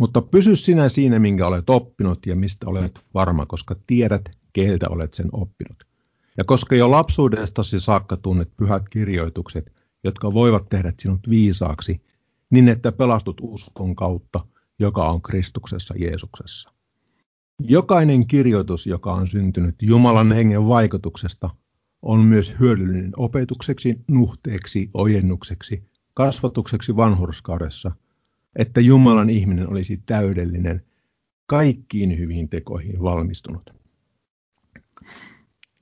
Mutta 0.00 0.22
pysy 0.22 0.56
sinä 0.56 0.88
siinä, 0.88 1.18
minkä 1.18 1.46
olet 1.46 1.70
oppinut 1.70 2.26
ja 2.26 2.36
mistä 2.36 2.66
olet 2.68 3.00
varma, 3.14 3.46
koska 3.46 3.76
tiedät, 3.86 4.22
keiltä 4.52 4.86
olet 4.88 5.14
sen 5.14 5.28
oppinut. 5.32 5.84
Ja 6.38 6.44
koska 6.44 6.76
jo 6.76 6.90
lapsuudestasi 6.90 7.80
saakka 7.80 8.16
tunnet 8.16 8.56
pyhät 8.56 8.88
kirjoitukset, 8.88 9.72
jotka 10.04 10.32
voivat 10.32 10.68
tehdä 10.68 10.92
sinut 10.98 11.20
viisaaksi, 11.28 12.00
niin 12.50 12.68
että 12.68 12.92
pelastut 12.92 13.36
uskon 13.40 13.96
kautta, 13.96 14.46
joka 14.78 15.08
on 15.08 15.22
Kristuksessa 15.22 15.94
Jeesuksessa. 15.98 16.72
Jokainen 17.58 18.26
kirjoitus, 18.26 18.86
joka 18.86 19.12
on 19.12 19.26
syntynyt 19.26 19.74
Jumalan 19.82 20.32
hengen 20.32 20.68
vaikutuksesta, 20.68 21.50
on 22.02 22.20
myös 22.20 22.54
hyödyllinen 22.60 23.12
opetukseksi, 23.16 23.96
nuhteeksi, 24.10 24.90
ojennukseksi, 24.94 25.82
kasvatukseksi 26.14 26.96
vanhurskaudessa, 26.96 27.92
että 28.56 28.80
Jumalan 28.80 29.30
ihminen 29.30 29.68
olisi 29.70 30.02
täydellinen, 30.06 30.86
kaikkiin 31.46 32.18
hyviin 32.18 32.48
tekoihin 32.48 33.02
valmistunut. 33.02 33.70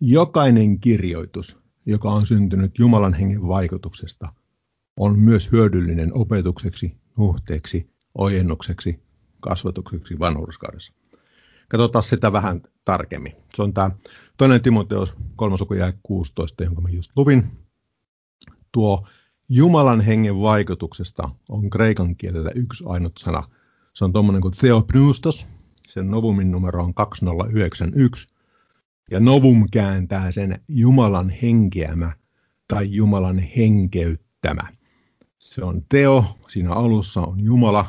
Jokainen 0.01 0.81
kirjoitus, 0.81 1.59
joka 1.87 2.11
on 2.11 2.27
syntynyt 2.27 2.79
Jumalan 2.79 3.15
hengen 3.15 3.49
vaikutuksesta, 3.49 4.33
on 4.97 5.19
myös 5.19 5.53
hyödyllinen 5.53 6.15
opetukseksi, 6.15 6.97
nuhteeksi, 7.19 7.91
ojennukseksi, 8.15 9.01
kasvatukseksi 9.41 10.19
vanhurskaudessa. 10.19 10.93
Katsotaan 11.69 12.03
sitä 12.03 12.33
vähän 12.33 12.63
tarkemmin. 12.85 13.33
Se 13.55 13.63
on 13.63 13.75
tämä 13.75 13.91
toinen 14.37 14.63
Timoteos 14.63 15.15
3. 15.37 15.57
ja 15.79 15.93
16, 16.03 16.65
jonka 16.65 16.81
mä 16.81 16.89
just 16.89 17.11
luvin. 17.17 17.45
Tuo 18.73 19.07
Jumalan 19.49 20.00
hengen 20.00 20.40
vaikutuksesta 20.40 21.31
on 21.49 21.71
kreikan 21.71 22.17
kielellä 22.17 22.50
yksi 22.55 22.85
ainut 22.87 23.19
sana. 23.19 23.43
Se 23.95 24.05
on 24.05 24.12
tuommoinen 24.12 24.43
kuin 24.43 24.55
theopneustos. 24.61 25.47
Sen 25.87 26.11
novumin 26.11 26.50
numero 26.50 26.85
on 26.85 26.95
2091 26.95 28.28
ja 29.11 29.21
novum 29.21 29.67
kääntää 29.73 30.31
sen 30.31 30.61
Jumalan 30.69 31.31
henkeämä 31.31 32.12
tai 32.69 32.93
Jumalan 32.93 33.38
henkeyttämä. 33.38 34.62
Se 35.38 35.64
on 35.64 35.83
teo, 35.88 36.25
siinä 36.49 36.73
alussa 36.73 37.21
on 37.21 37.45
Jumala 37.45 37.87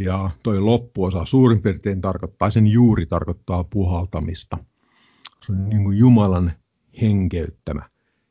ja 0.00 0.30
toi 0.42 0.60
loppuosa 0.60 1.24
suurin 1.24 1.62
piirtein 1.62 2.00
tarkoittaa, 2.00 2.50
sen 2.50 2.66
juuri 2.66 3.06
tarkoittaa 3.06 3.64
puhaltamista. 3.64 4.58
Se 5.46 5.52
on 5.52 5.68
niin 5.68 5.84
kuin 5.84 5.98
Jumalan 5.98 6.52
henkeyttämä. 7.00 7.82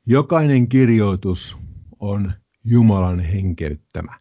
Jokainen 0.05 0.69
kirjoitus 0.69 1.57
on 1.99 2.31
Jumalan 2.65 3.19
henkeyttämä. 3.19 4.17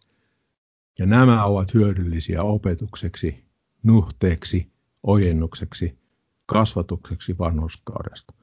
Ja 0.99 1.05
nämä 1.05 1.45
ovat 1.45 1.73
hyödyllisiä 1.73 2.43
opetukseksi, 2.43 3.45
nuhteeksi, 3.83 4.71
ojennukseksi 5.03 5.97
kasvatukseksi 6.45 7.37
vanhuskaudesta. 7.37 8.33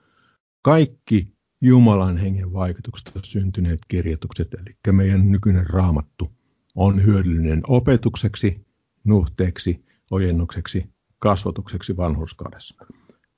Kaikki 0.62 1.34
Jumalan 1.60 2.16
hengen 2.16 2.52
vaikutuksesta 2.52 3.20
syntyneet 3.24 3.78
kirjoitukset, 3.88 4.54
eli 4.54 4.92
meidän 4.92 5.32
nykyinen 5.32 5.66
raamattu, 5.66 6.32
on 6.74 7.04
hyödyllinen 7.04 7.62
opetukseksi, 7.66 8.66
nuhteeksi, 9.04 9.84
ojennukseksi, 10.10 10.90
kasvatukseksi 11.18 11.96
vanhuskaudessa, 11.96 12.86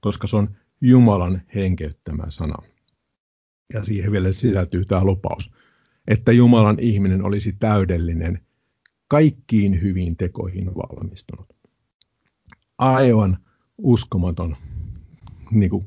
koska 0.00 0.26
se 0.26 0.36
on 0.36 0.56
Jumalan 0.80 1.42
henkeyttämä 1.54 2.24
sana. 2.28 2.54
Ja 3.72 3.84
siihen 3.84 4.12
vielä 4.12 4.32
sisältyy 4.32 4.84
tämä 4.84 5.04
lupaus, 5.04 5.52
että 6.08 6.32
Jumalan 6.32 6.80
ihminen 6.80 7.24
olisi 7.24 7.52
täydellinen, 7.52 8.40
kaikkiin 9.08 9.82
hyviin 9.82 10.16
tekoihin 10.16 10.74
valmistunut. 10.74 11.56
Aivan 12.78 13.38
uskomaton 13.78 14.56
niin 15.50 15.70
kuin 15.70 15.86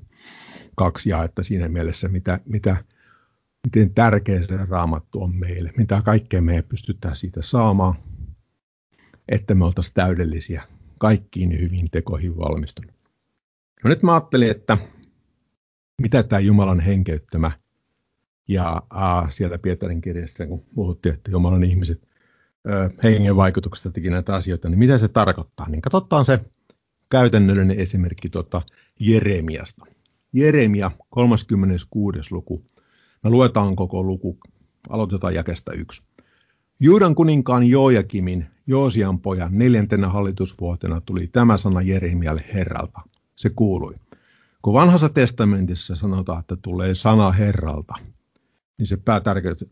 kaksi 0.76 1.10
jaetta 1.10 1.44
siinä 1.44 1.70
mielessä, 1.70 2.08
mitä, 2.08 2.40
mitä, 2.46 2.84
miten 3.64 3.94
tärkeä 3.94 4.40
se 4.40 4.58
raamattu 4.70 5.24
on 5.24 5.36
meille, 5.36 5.72
mitä 5.78 6.02
kaikkea 6.06 6.42
me 6.42 6.62
pystytään 6.62 7.16
siitä 7.16 7.42
saamaan, 7.42 7.96
että 9.28 9.56
me 9.56 9.66
oltaisiin 9.66 9.94
täydellisiä 9.94 10.64
kaikkiin 10.98 11.60
hyvin 11.60 11.88
tekoihin 11.92 12.38
valmistunut. 12.38 12.92
No 13.84 13.90
nyt 13.90 14.04
mä 14.04 14.14
ajattelin, 14.14 14.52
että 14.52 14.78
mitä 16.02 16.24
tämä 16.24 16.40
Jumalan 16.40 16.80
henkeyttämä 16.80 17.52
ja 18.50 18.82
äh, 18.96 19.32
siellä 19.32 19.58
Pietarin 19.58 20.02
kirjassa, 20.02 20.48
kun 20.48 20.64
puhuttiin, 20.76 21.16
että 21.16 21.32
Jumalan 21.32 21.64
ihmiset 21.64 22.08
äh, 22.70 22.92
hengen 23.04 23.36
vaikutuksesta 23.36 23.92
teki 23.92 24.10
näitä 24.10 24.36
asioita, 24.36 24.70
niin 24.70 24.80
mitä 24.80 24.98
se 24.98 25.08
tarkoittaa? 25.08 25.70
Niin 25.70 25.82
katsotaan 25.82 26.26
se 26.26 26.40
käytännöllinen 27.10 27.80
esimerkki 27.80 28.30
tuota 28.30 28.62
Jeremiasta. 29.00 29.86
Jeremia 30.34 30.92
36. 31.10 32.20
luku. 32.32 32.66
Me 33.24 33.30
luetaan 33.30 33.76
koko 33.76 34.04
luku. 34.04 34.38
Aloitetaan 34.90 35.36
jakesta 35.36 35.74
yksi. 35.74 36.04
Juudan 36.80 37.16
kuninkaan 37.16 37.64
Joojakimin, 37.64 38.46
Joosian 38.68 39.20
pojan, 39.20 39.58
neljäntenä 39.58 40.10
hallitusvuotena 40.10 41.02
tuli 41.02 41.28
tämä 41.28 41.58
sana 41.58 41.82
Jeremialle 41.82 42.44
Herralta. 42.54 43.02
Se 43.36 43.50
kuului. 43.50 43.94
Kun 44.62 44.74
vanhassa 44.74 45.10
testamentissa 45.10 45.96
sanotaan, 45.96 46.40
että 46.40 46.56
tulee 46.56 46.96
sana 46.96 47.32
Herralta, 47.32 47.94
niin 48.80 48.88
se 48.88 48.98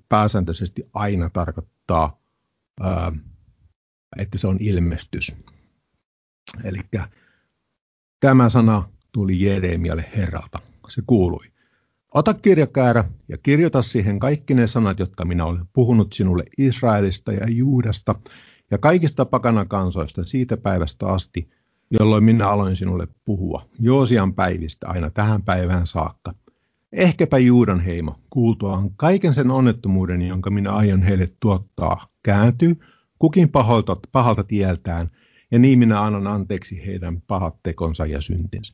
pääsääntöisesti 0.10 0.90
aina 0.94 1.30
tarkoittaa, 1.30 2.20
että 4.18 4.38
se 4.38 4.48
on 4.48 4.58
ilmestys. 4.60 5.36
Eli 6.64 6.80
Tämä 8.20 8.50
sana 8.50 8.90
tuli 9.12 9.42
Jeremialle 9.42 10.06
Herralta. 10.16 10.60
Se 10.90 11.02
kuului. 11.08 11.46
Ota 12.14 12.34
kirjakäärä 12.34 13.04
ja 13.28 13.38
kirjoita 13.38 13.82
siihen 13.82 14.20
kaikki 14.20 14.54
ne 14.54 14.68
sanat, 14.68 15.00
jotka 15.00 15.26
minä 15.26 15.46
olen 15.46 15.66
puhunut 15.74 16.14
sinulle 16.14 16.44
Israelista 16.58 17.34
ja 17.34 17.48
Juudasta 17.50 18.16
ja 18.72 18.78
kaikista 18.78 19.26
pakanakansoista 19.26 20.24
siitä 20.24 20.58
päivästä 20.58 21.08
asti, 21.08 21.50
jolloin 22.00 22.24
minä 22.24 22.48
aloin 22.48 22.76
sinulle 22.76 23.08
puhua, 23.26 23.66
Joosian 23.80 24.34
päivistä 24.34 24.88
aina 24.88 25.10
tähän 25.10 25.44
päivään 25.44 25.88
saakka. 25.88 26.34
Ehkäpä 26.92 27.38
Juudan 27.38 27.80
heimo, 27.80 28.16
kuultuaan 28.30 28.90
kaiken 28.96 29.34
sen 29.34 29.52
onnettomuuden, 29.52 30.22
jonka 30.22 30.50
minä 30.50 30.72
aion 30.72 31.02
heille 31.02 31.32
tuottaa, 31.40 32.08
kääntyy 32.24 32.80
kukin 33.20 33.50
pahalta, 33.50 33.98
pahalta 34.12 34.44
tieltään, 34.44 35.08
ja 35.52 35.60
niin 35.60 35.80
minä 35.80 36.04
annan 36.04 36.28
anteeksi 36.28 36.86
heidän 36.86 37.22
pahat 37.22 37.56
tekonsa 37.64 38.06
ja 38.06 38.22
syntinsä. 38.22 38.74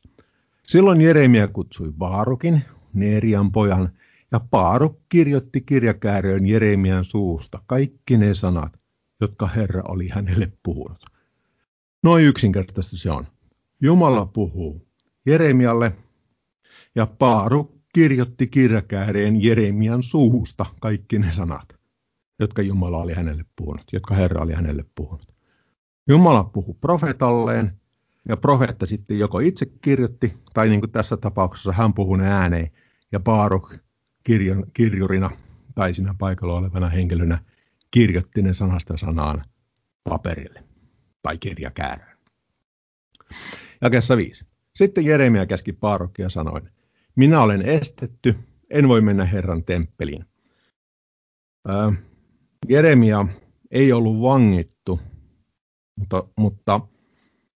Silloin 0.66 1.00
Jeremia 1.00 1.48
kutsui 1.48 1.92
Vaarukin, 1.98 2.62
Neerian 2.92 3.52
pojan, 3.52 3.88
ja 4.32 4.40
Paaruk 4.50 4.98
kirjoitti 5.08 5.60
kirjakääröön 5.60 6.46
Jeremian 6.46 7.04
suusta 7.04 7.62
kaikki 7.66 8.16
ne 8.16 8.34
sanat, 8.34 8.72
jotka 9.20 9.46
Herra 9.46 9.82
oli 9.88 10.08
hänelle 10.08 10.52
puhunut. 10.62 11.04
Noin 12.02 12.24
yksinkertaisesti 12.24 12.98
se 12.98 13.10
on. 13.10 13.26
Jumala 13.80 14.26
puhuu 14.26 14.86
Jeremialle 15.26 15.92
ja 16.94 17.06
Paaruk 17.06 17.73
kirjoitti 17.94 18.46
kirjakääreen 18.46 19.42
Jeremian 19.42 20.02
suusta 20.02 20.66
kaikki 20.80 21.18
ne 21.18 21.32
sanat, 21.32 21.68
jotka 22.40 22.62
Jumala 22.62 22.98
oli 22.98 23.14
hänelle 23.14 23.44
puhunut, 23.56 23.84
jotka 23.92 24.14
Herra 24.14 24.42
oli 24.42 24.52
hänelle 24.52 24.84
puhunut. 24.94 25.34
Jumala 26.08 26.44
puhui 26.44 26.74
profetalleen 26.80 27.80
ja 28.28 28.36
profeetta 28.36 28.86
sitten 28.86 29.18
joko 29.18 29.38
itse 29.38 29.66
kirjoitti, 29.66 30.34
tai 30.54 30.68
niin 30.68 30.80
kuin 30.80 30.90
tässä 30.90 31.16
tapauksessa 31.16 31.72
hän 31.72 31.94
puhui 31.94 32.18
ne 32.18 32.28
ääneen, 32.28 32.70
ja 33.12 33.20
Paaruk 33.20 33.74
kirjon, 34.24 34.64
kirjurina 34.72 35.30
tai 35.74 35.94
siinä 35.94 36.14
paikalla 36.18 36.56
olevana 36.56 36.88
henkilönä 36.88 37.38
kirjoitti 37.90 38.42
ne 38.42 38.54
sanasta 38.54 38.96
sanaan 38.96 39.44
paperille 40.04 40.64
tai 41.22 41.38
kirjakäärään. 41.38 42.18
Jakessa 43.80 44.16
viisi. 44.16 44.46
Sitten 44.74 45.04
Jeremia 45.04 45.46
käski 45.46 45.72
Paarukkia 45.72 46.28
sanoen, 46.28 46.70
minä 47.16 47.42
olen 47.42 47.62
estetty, 47.62 48.34
en 48.70 48.88
voi 48.88 49.00
mennä 49.00 49.24
Herran 49.24 49.64
temppeliin. 49.64 50.24
Ää, 51.68 51.92
Jeremia 52.68 53.26
ei 53.70 53.92
ollut 53.92 54.22
vangittu, 54.22 55.00
mutta, 55.96 56.24
mutta 56.38 56.80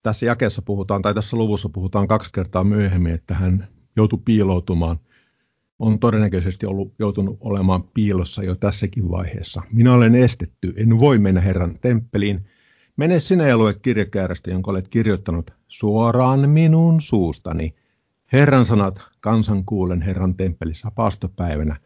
tässä 0.02 0.26
jakeessa 0.26 0.62
puhutaan, 0.62 1.02
tai 1.02 1.14
tässä 1.14 1.38
luvussa 1.38 1.70
puhutaan 1.70 2.08
kaksi 2.08 2.32
kertaa 2.34 2.64
myöhemmin, 2.64 3.14
että 3.14 3.34
hän 3.34 3.68
joutui 3.96 4.20
piiloutumaan. 4.26 5.00
On 5.80 6.00
todennäköisesti 6.00 6.66
ollut, 6.66 6.94
joutunut 7.00 7.38
olemaan 7.40 7.84
piilossa 7.84 8.44
jo 8.44 8.56
tässäkin 8.56 9.12
vaiheessa. 9.12 9.62
Minä 9.74 9.94
olen 9.94 10.16
estetty, 10.16 10.74
en 10.78 11.00
voi 11.00 11.20
mennä 11.20 11.42
Herran 11.42 11.80
temppeliin. 11.82 12.46
Mene 12.98 13.20
sinä 13.20 13.48
ja 13.48 13.58
lue 13.58 13.74
kirjakäärästä, 13.74 14.52
jonka 14.52 14.72
olet 14.72 14.88
kirjoittanut 14.88 15.52
suoraan 15.68 16.50
minun 16.50 17.02
suustani. 17.02 17.76
Herran 18.34 18.66
sanat 18.66 19.02
kansan 19.26 19.66
kuulen 19.66 20.02
Herran 20.02 20.36
temppelissä 20.36 20.92
paastopäivänä. 20.96 21.80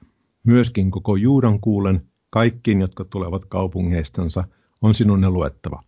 Myöskin 0.44 0.92
koko 0.92 1.16
Juudan 1.16 1.60
kuulen, 1.60 2.08
kaikkiin, 2.30 2.82
jotka 2.82 3.06
tulevat 3.06 3.46
kaupungeistansa, 3.46 4.44
on 4.82 4.96
sinun 4.96 5.22
ne 5.22 5.30
luettava. 5.30 5.84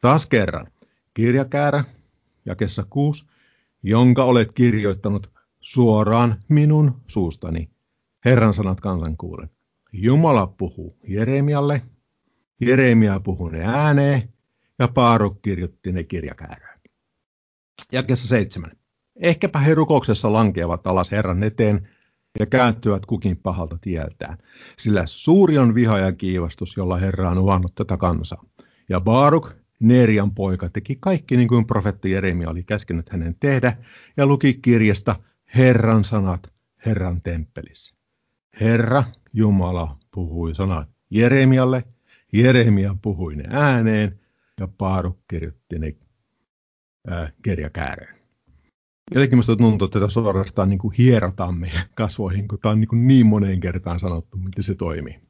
Taas 0.00 0.26
kerran, 0.26 0.66
kirjakäärä, 1.14 1.84
jakessa 2.46 2.84
6, 2.90 3.26
jonka 3.82 4.24
olet 4.24 4.52
kirjoittanut 4.52 5.30
suoraan 5.60 6.36
minun 6.48 7.00
suustani. 7.06 7.70
Herran 8.24 8.54
sanat 8.54 8.80
kansan 8.80 9.16
kuulen. 9.16 9.50
Jumala 9.92 10.46
puhuu 10.46 10.96
Jeremialle, 11.08 11.82
Jeremia 12.60 13.20
puhuu 13.20 13.48
ne 13.48 13.64
ääneen, 13.64 14.32
ja 14.78 14.88
Paaruk 14.88 15.42
kirjoitti 15.42 15.92
ne 15.92 16.04
kirjakäärään. 16.04 16.80
Jakessa 17.92 18.28
7. 18.28 18.70
Ehkäpä 19.18 19.58
he 19.58 19.74
rukouksessa 19.74 20.32
lankeavat 20.32 20.86
alas 20.86 21.10
Herran 21.10 21.42
eteen 21.42 21.88
ja 22.38 22.46
kääntyvät 22.46 23.06
kukin 23.06 23.36
pahalta 23.36 23.78
tieltään, 23.80 24.38
sillä 24.76 25.02
suuri 25.06 25.58
on 25.58 25.74
viha 25.74 25.98
ja 25.98 26.12
kiivastus, 26.12 26.76
jolla 26.76 26.96
Herra 26.96 27.30
on 27.30 27.38
uvannut 27.38 27.74
tätä 27.74 27.96
kansaa. 27.96 28.44
Ja 28.88 29.00
Baaruk, 29.00 29.52
Neerian 29.80 30.34
poika, 30.34 30.68
teki 30.68 30.96
kaikki 31.00 31.36
niin 31.36 31.48
kuin 31.48 31.66
profeetta 31.66 32.08
Jeremia 32.08 32.50
oli 32.50 32.62
käskenyt 32.62 33.08
hänen 33.08 33.36
tehdä 33.40 33.76
ja 34.16 34.26
luki 34.26 34.54
kirjasta 34.54 35.16
Herran 35.56 36.04
sanat 36.04 36.52
Herran 36.86 37.22
temppelissä. 37.22 37.94
Herra 38.60 39.04
Jumala 39.32 39.98
puhui 40.10 40.54
sanat 40.54 40.88
Jeremialle, 41.10 41.84
Jeremia 42.32 42.96
puhui 43.02 43.36
ne 43.36 43.44
ääneen 43.48 44.20
ja 44.60 44.68
Paaruk 44.78 45.18
kirjoitti 45.28 45.78
ne 45.78 45.94
ää, 47.08 47.32
kirjakääreen. 47.42 48.17
Jotenkin 49.14 49.36
minusta 49.36 49.56
tuntuu, 49.56 49.86
että 49.86 50.00
tätä 50.00 50.12
suorastaan 50.12 50.68
niin 50.68 50.78
kuin 50.78 50.94
meidän 51.58 51.84
kasvoihin, 51.94 52.48
kun 52.48 52.58
tämä 52.58 52.72
on 52.72 52.80
niin, 52.80 52.88
kuin 52.88 53.08
niin 53.08 53.26
moneen 53.26 53.60
kertaan 53.60 54.00
sanottu, 54.00 54.36
miten 54.36 54.64
se 54.64 54.74
toimii. 54.74 55.20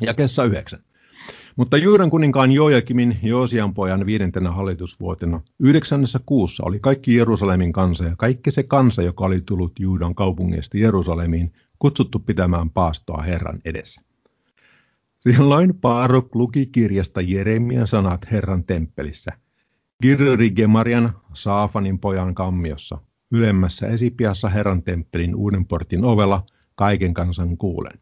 Jakessa 0.00 0.44
yhdeksän. 0.44 0.84
Mutta 1.56 1.76
Juudan 1.76 2.10
kuninkaan 2.10 2.52
Joakimin 2.52 3.18
Joosian 3.22 3.74
pojan 3.74 4.06
viidentenä 4.06 4.50
hallitusvuotena 4.50 5.40
yhdeksännessä 5.58 6.20
kuussa 6.26 6.62
oli 6.66 6.80
kaikki 6.80 7.14
Jerusalemin 7.14 7.72
kansa 7.72 8.04
ja 8.04 8.16
kaikki 8.16 8.50
se 8.50 8.62
kansa, 8.62 9.02
joka 9.02 9.24
oli 9.24 9.40
tullut 9.40 9.72
Juudan 9.78 10.14
kaupungista 10.14 10.78
Jerusalemiin, 10.78 11.52
kutsuttu 11.78 12.18
pitämään 12.18 12.70
paastoa 12.70 13.22
Herran 13.22 13.60
edessä. 13.64 14.02
Silloin 15.20 15.74
Paaruk 15.80 16.34
luki 16.34 16.66
kirjasta 16.66 17.20
Jeremian 17.20 17.88
sanat 17.88 18.30
Herran 18.30 18.64
temppelissä. 18.64 19.32
Girri 20.02 20.50
Gemarian, 20.50 21.12
Saafanin 21.34 21.98
pojan 21.98 22.34
kammiossa, 22.34 22.98
ylemmässä 23.32 23.86
esipiassa 23.86 24.48
Herran 24.48 24.82
temppelin 24.82 25.34
uuden 25.34 25.66
portin 25.66 26.04
ovella, 26.04 26.42
kaiken 26.74 27.14
kansan 27.14 27.56
kuulen. 27.56 27.98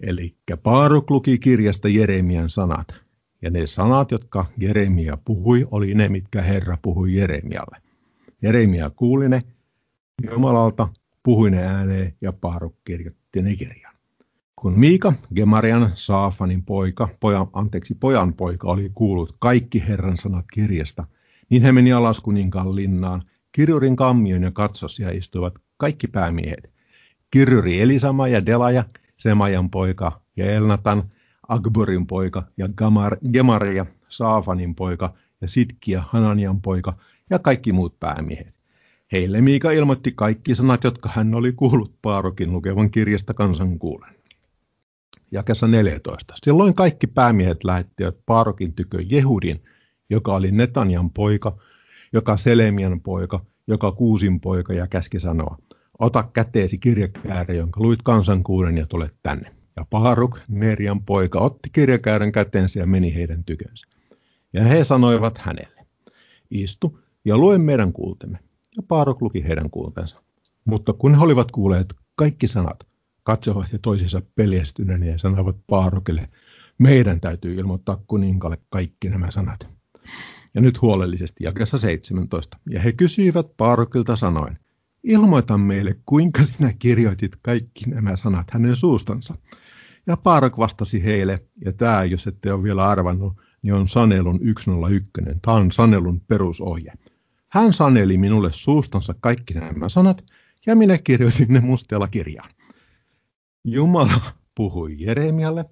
Eli 0.00 0.36
Paaruk 0.62 1.10
luki 1.10 1.38
kirjasta 1.38 1.88
Jeremian 1.88 2.50
sanat, 2.50 3.00
ja 3.42 3.50
ne 3.50 3.66
sanat, 3.66 4.10
jotka 4.10 4.46
Jeremia 4.58 5.18
puhui, 5.24 5.66
oli 5.70 5.94
ne, 5.94 6.08
mitkä 6.08 6.42
Herra 6.42 6.78
puhui 6.82 7.14
Jeremialle. 7.14 7.76
Jeremia 8.42 8.90
kuuli 8.90 9.28
ne 9.28 9.40
Jumalalta, 10.30 10.88
puhui 11.22 11.50
ne 11.50 11.66
ääneen 11.66 12.14
ja 12.20 12.32
Paaruk 12.32 12.74
kirjoitti 12.84 13.42
ne 13.42 13.56
kirjan. 13.56 13.87
Kun 14.60 14.78
Miika, 14.78 15.12
Gemarian, 15.34 15.90
Saafanin 15.94 16.62
poika, 16.62 17.08
pojan, 17.20 17.46
anteeksi, 17.52 17.94
pojan 17.94 18.34
poika 18.34 18.68
oli 18.68 18.90
kuullut 18.94 19.36
kaikki 19.38 19.88
Herran 19.88 20.16
sanat 20.16 20.44
kirjasta, 20.52 21.04
niin 21.50 21.62
he 21.62 21.72
meni 21.72 21.92
alas 21.92 22.20
kuninkaan 22.20 22.76
linnaan, 22.76 23.22
kirjurin 23.52 23.96
kammion 23.96 24.42
ja 24.42 24.50
katsosia 24.50 25.10
istuivat 25.10 25.54
kaikki 25.76 26.06
päämiehet. 26.06 26.70
Kirjuri 27.30 27.80
Elisama 27.80 28.28
ja 28.28 28.46
Delaja, 28.46 28.84
Semajan 29.16 29.70
poika 29.70 30.20
ja 30.36 30.50
Elnatan, 30.50 31.02
Agborin 31.48 32.06
poika 32.06 32.42
ja 32.56 32.68
Gamar, 32.68 33.16
Gemaria, 33.32 33.86
Saafanin 34.08 34.74
poika 34.74 35.12
ja 35.40 35.48
Sitkia, 35.48 36.04
Hananian 36.08 36.60
poika 36.60 36.96
ja 37.30 37.38
kaikki 37.38 37.72
muut 37.72 38.00
päämiehet. 38.00 38.54
Heille 39.12 39.40
Miika 39.40 39.70
ilmoitti 39.70 40.12
kaikki 40.12 40.54
sanat, 40.54 40.84
jotka 40.84 41.10
hän 41.12 41.34
oli 41.34 41.52
kuullut 41.52 41.94
Paarokin 42.02 42.52
lukevan 42.52 42.90
kirjasta 42.90 43.34
kansan 43.34 43.78
kuulen 43.78 44.17
jakessa 45.30 45.68
14. 45.68 46.34
Silloin 46.44 46.74
kaikki 46.74 47.06
päämiehet 47.06 47.64
lähettivät 47.64 48.16
Paarokin 48.26 48.74
tykö 48.74 48.98
Jehudin, 49.06 49.64
joka 50.10 50.34
oli 50.34 50.52
Netanian 50.52 51.10
poika, 51.10 51.56
joka 52.12 52.36
Selemian 52.36 53.00
poika, 53.00 53.44
joka 53.66 53.92
Kuusin 53.92 54.40
poika 54.40 54.72
ja 54.72 54.86
käski 54.86 55.20
sanoa, 55.20 55.56
ota 55.98 56.22
käteesi 56.32 56.78
kirjakäärä, 56.78 57.54
jonka 57.54 57.80
luit 57.80 58.02
kansankuuden 58.02 58.78
ja 58.78 58.86
tule 58.86 59.10
tänne. 59.22 59.54
Ja 59.76 59.86
Paaruk, 59.90 60.38
Nerian 60.48 61.04
poika, 61.04 61.40
otti 61.40 61.70
kirjakäärän 61.72 62.32
käteensä 62.32 62.80
ja 62.80 62.86
meni 62.86 63.14
heidän 63.14 63.44
tykönsä. 63.44 63.86
Ja 64.52 64.64
he 64.64 64.84
sanoivat 64.84 65.38
hänelle, 65.38 65.86
istu 66.50 67.00
ja 67.24 67.38
lue 67.38 67.58
meidän 67.58 67.92
kuultemme. 67.92 68.38
Ja 68.76 68.82
Paaruk 68.88 69.22
luki 69.22 69.44
heidän 69.48 69.70
kuultensa. 69.70 70.22
Mutta 70.64 70.92
kun 70.92 71.14
he 71.14 71.24
olivat 71.24 71.50
kuulleet 71.50 71.94
kaikki 72.14 72.46
sanat, 72.46 72.87
katsovat 73.28 73.72
ja 73.72 73.78
toisensa 73.78 74.22
peljestyneen 74.34 75.02
ja 75.02 75.18
sanovat 75.18 75.56
Paarokille, 75.66 76.28
meidän 76.78 77.20
täytyy 77.20 77.54
ilmoittaa 77.54 78.02
kuninkalle 78.06 78.58
kaikki 78.68 79.08
nämä 79.08 79.30
sanat. 79.30 79.68
Ja 80.54 80.60
nyt 80.60 80.82
huolellisesti 80.82 81.44
jakessa 81.44 81.78
17. 81.78 82.58
Ja 82.70 82.80
he 82.80 82.92
kysyivät 82.92 83.46
Paarokilta 83.56 84.16
sanoen, 84.16 84.58
ilmoita 85.04 85.58
meille, 85.58 85.96
kuinka 86.06 86.44
sinä 86.44 86.72
kirjoitit 86.78 87.36
kaikki 87.42 87.90
nämä 87.90 88.16
sanat 88.16 88.50
hänen 88.50 88.76
suustansa. 88.76 89.34
Ja 90.06 90.16
Paarok 90.16 90.58
vastasi 90.58 91.04
heille, 91.04 91.44
ja 91.64 91.72
tämä, 91.72 92.04
jos 92.04 92.26
ette 92.26 92.52
ole 92.52 92.62
vielä 92.62 92.88
arvannut, 92.88 93.32
niin 93.62 93.74
on 93.74 93.88
Sanelun 93.88 94.40
101. 94.58 95.10
Tämä 95.42 95.56
on 95.56 95.72
Sanelun 95.72 96.20
perusohje. 96.20 96.92
Hän 97.48 97.72
saneli 97.72 98.18
minulle 98.18 98.50
suustansa 98.52 99.14
kaikki 99.20 99.54
nämä 99.54 99.88
sanat, 99.88 100.24
ja 100.66 100.76
minä 100.76 100.98
kirjoitin 100.98 101.48
ne 101.48 101.60
mustella 101.60 102.08
kirjaan. 102.08 102.50
Jumala 103.70 104.20
puhui 104.54 104.96
Jeremialle, 104.98 105.64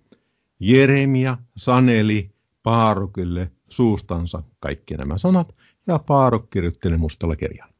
Jeremia 0.60 1.36
saneli 1.56 2.30
Paarukille 2.62 3.50
suustansa 3.68 4.42
kaikki 4.60 4.94
nämä 4.94 5.18
sanat, 5.18 5.54
ja 5.86 5.98
Paaruk 5.98 6.50
kirjoitti 6.50 6.90
ne 6.90 6.96
mustalla 6.96 7.36
kirjaan. 7.36 7.70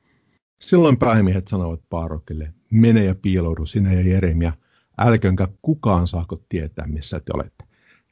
Silloin 0.59 0.97
päämiehet 0.97 1.49
sanoivat 1.49 1.81
Paarokille, 1.89 2.55
mene 2.71 3.05
ja 3.05 3.15
piiloudu 3.15 3.67
sinä 3.67 3.93
ja 3.93 4.01
Jeremia, 4.01 4.53
älkönkä 4.99 5.49
kukaan 5.63 6.07
saako 6.07 6.43
tietää, 6.49 6.87
missä 6.87 7.21
te 7.21 7.33
olette. 7.35 7.65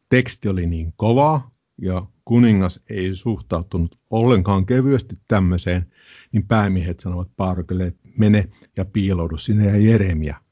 Teksti 0.09 0.49
oli 0.49 0.67
niin 0.67 0.93
kovaa, 0.97 1.51
ja 1.79 2.07
kuningas 2.25 2.81
ei 2.90 3.14
suhtautunut 3.14 3.99
ollenkaan 4.11 4.67
kevyesti 4.67 5.19
tämmöiseen, 5.29 5.93
niin 6.33 6.47
päämiehet 6.47 7.01
sanovat 7.01 7.29
Paarokille, 7.37 7.87
että 7.87 8.09
mene 8.19 8.49
ja 8.77 8.85
piiloudu 8.85 9.37
sinä 9.37 9.64
ja 9.64 9.77
Jeremia, 9.77 10.43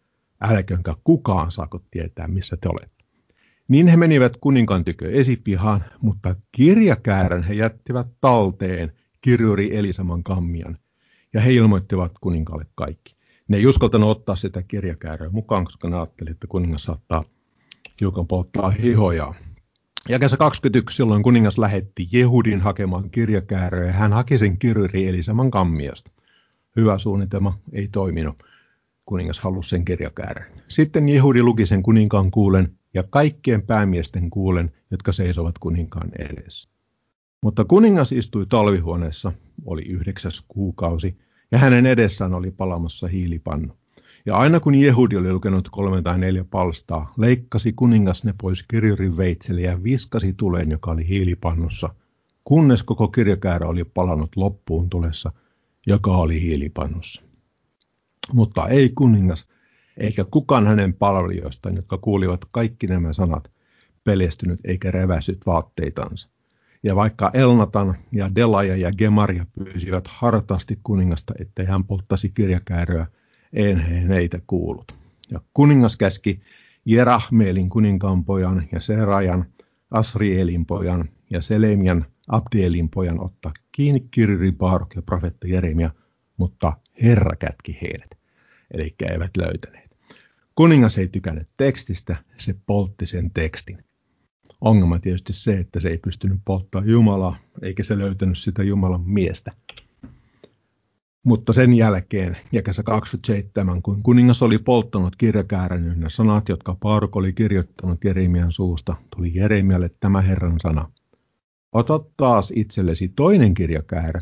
älkönkä 0.42 0.94
kukaan 1.05 1.50
saako 1.50 1.83
tietää, 1.90 2.28
missä 2.28 2.57
te 2.57 2.68
olette. 2.68 3.05
Niin 3.68 3.88
he 3.88 3.96
menivät 3.96 4.37
kuninkaan 4.37 4.85
tykö 4.85 5.11
esipihaan, 5.11 5.85
mutta 6.00 6.37
kirjakäärän 6.52 7.42
he 7.42 7.55
jättivät 7.55 8.07
talteen 8.20 8.92
kirjuri 9.20 9.76
Elisaman 9.76 10.22
kammian, 10.22 10.78
ja 11.35 11.40
he 11.40 11.52
ilmoittivat 11.52 12.12
kuninkaalle 12.20 12.66
kaikki. 12.74 13.16
Ne 13.48 13.57
ei 13.57 13.66
uskaltanut 13.66 14.11
ottaa 14.11 14.37
sitä 14.37 14.62
kirjakääröä 14.62 15.31
mukaan, 15.31 15.64
koska 15.64 15.88
ne 15.88 15.96
ajattelivat, 15.96 16.37
että 16.37 16.46
kuningas 16.46 16.85
saattaa 16.85 17.24
hiukan 18.00 18.26
polttaa 18.26 18.70
hihoja. 18.70 19.35
Ja 20.09 20.18
kesä 20.18 20.37
21 20.37 20.96
silloin 20.96 21.22
kuningas 21.22 21.59
lähetti 21.59 22.09
Jehudin 22.12 22.61
hakemaan 22.61 23.11
kirjakääröä 23.11 23.87
ja 23.87 23.92
hän 23.92 24.12
haki 24.12 24.38
sen 24.38 24.59
kirjuri 24.59 25.09
Elisaman 25.09 25.50
kammiasta. 25.50 26.11
Hyvä 26.76 26.98
suunnitelma, 26.98 27.59
ei 27.72 27.88
toiminut. 27.88 28.52
Kuningas 29.05 29.41
halusi 29.41 29.71
sen 29.71 29.85
kirjakäärön. 29.85 30.53
Sitten 30.69 31.09
Jehudi 31.09 31.43
luki 31.43 31.67
sen 31.67 31.83
kuninkaan 31.83 32.31
kuulen 32.31 32.79
ja 32.95 33.03
kaikkien 33.03 33.62
päämiesten 33.62 34.31
kuulen, 34.31 34.73
jotka 34.91 35.12
seisovat 35.12 35.59
kuninkaan 35.59 36.11
edessä. 36.19 36.69
Mutta 37.43 37.65
kuningas 37.65 38.12
istui 38.12 38.47
talvihuoneessa, 38.47 39.33
oli 39.65 39.83
yhdeksäs 39.83 40.45
kuukausi, 40.49 41.19
ja 41.53 41.59
hänen 41.59 41.87
edessään 41.87 42.35
oli 42.35 42.51
palamassa 42.51 43.07
hiilipannu. 43.07 43.77
Ja 44.27 44.37
aina 44.37 44.61
kun 44.61 44.75
Jehudi 44.75 45.17
oli 45.17 45.33
lukenut 45.33 45.69
kolme 45.71 46.03
tai 46.03 46.19
neljä 46.19 46.45
palstaa, 46.45 47.12
leikkasi 47.19 47.73
kuningas 47.73 48.25
ne 48.25 48.35
pois 48.43 48.62
kirjurin 48.62 49.17
veitselle 49.17 49.61
ja 49.61 49.83
viskasi 49.83 50.33
tuleen, 50.33 50.71
joka 50.71 50.91
oli 50.91 51.09
hiilipannussa, 51.09 51.95
kunnes 52.45 52.83
koko 52.83 53.09
kirjakäärä 53.09 53.67
oli 53.67 53.85
palannut 53.85 54.37
loppuun 54.37 54.91
tulessa, 54.91 55.33
joka 55.87 56.17
oli 56.17 56.43
hiilipannussa. 56.43 57.23
Mutta 58.32 58.68
ei 58.68 58.88
kuningas, 58.88 59.48
eikä 59.96 60.24
kukaan 60.24 60.66
hänen 60.66 60.94
palvelijoistaan, 60.94 61.76
jotka 61.76 61.98
kuulivat 61.98 62.40
kaikki 62.50 62.87
nämä 62.87 63.12
sanat, 63.12 63.50
peljestynyt 64.04 64.61
eikä 64.64 64.90
reväsyt 64.90 65.46
vaatteitansa. 65.46 66.28
Ja 66.82 66.96
vaikka 66.96 67.30
Elnatan 67.35 67.94
ja 68.12 68.35
Delaja 68.35 68.76
ja 68.76 68.92
Gemaria 68.92 69.46
pyysivät 69.58 70.04
hartaasti 70.08 70.78
kuningasta, 70.82 71.35
ettei 71.38 71.66
hän 71.66 71.85
polttaisi 71.85 72.30
kirjakääröä, 72.35 73.06
en 73.52 73.78
he 73.78 74.04
neitä 74.04 74.40
kuullut. 74.46 74.94
Ja 75.30 75.40
kuningas 75.54 75.96
käski 75.96 76.40
Jerahmeelin 76.85 77.68
kuninkaan 77.68 78.24
pojan 78.24 78.68
ja 78.72 78.80
Serajan, 78.80 79.44
Asrielin 79.90 80.66
pojan 80.66 81.08
ja 81.30 81.42
Selemian, 81.42 82.06
Abdielin 82.28 82.88
pojan 82.88 83.24
ottaa 83.24 83.52
kiinni 83.72 84.00
kirjuri 84.11 84.52
Baaruk 84.52 84.94
ja 84.94 85.02
profetta 85.02 85.46
Jeremia, 85.46 85.90
mutta 86.37 86.73
Herra 87.03 87.37
kätki 87.37 87.79
heidät, 87.83 88.11
eli 88.71 88.95
eivät 89.11 89.37
löytäneet. 89.37 89.97
Kuningas 90.55 90.99
ei 90.99 91.09
tykännyt 91.09 91.49
tekstistä, 91.57 92.16
se 92.38 92.55
poltti 92.66 93.07
sen 93.07 93.31
tekstin. 93.31 93.85
Ongelma 94.61 94.99
tietysti 94.99 95.33
se, 95.33 95.59
että 95.59 95.81
se 95.81 95.88
ei 95.88 95.99
pystynyt 95.99 96.40
polttamaan 96.45 96.90
Jumalaa, 96.90 97.37
eikä 97.62 97.83
se 97.83 97.99
löytänyt 97.99 98.38
sitä 98.38 98.62
Jumalan 98.62 99.01
miestä. 99.07 99.53
Mutta 101.25 101.53
sen 101.53 101.75
jälkeen, 101.75 102.37
jakessa 102.53 102.83
27, 102.83 103.83
kun 103.83 104.03
kuningas 104.03 104.42
oli 104.42 104.59
polttanut 104.59 105.16
kirjakäärän 105.16 106.01
ne 106.01 106.11
sanat, 106.11 106.49
jotka 106.49 106.77
Paaruk 106.81 107.16
oli 107.16 107.33
kirjoittanut 107.33 108.05
Jeremian 108.05 108.53
suusta, 108.53 108.97
tuli 109.16 109.33
Jeremialle 109.35 109.90
tämä 110.01 110.21
Herran 110.21 110.61
sana. 110.61 110.90
Ota 111.73 112.01
taas 112.16 112.53
itsellesi 112.57 113.09
toinen 113.09 113.55
kirjakäärä 113.55 114.21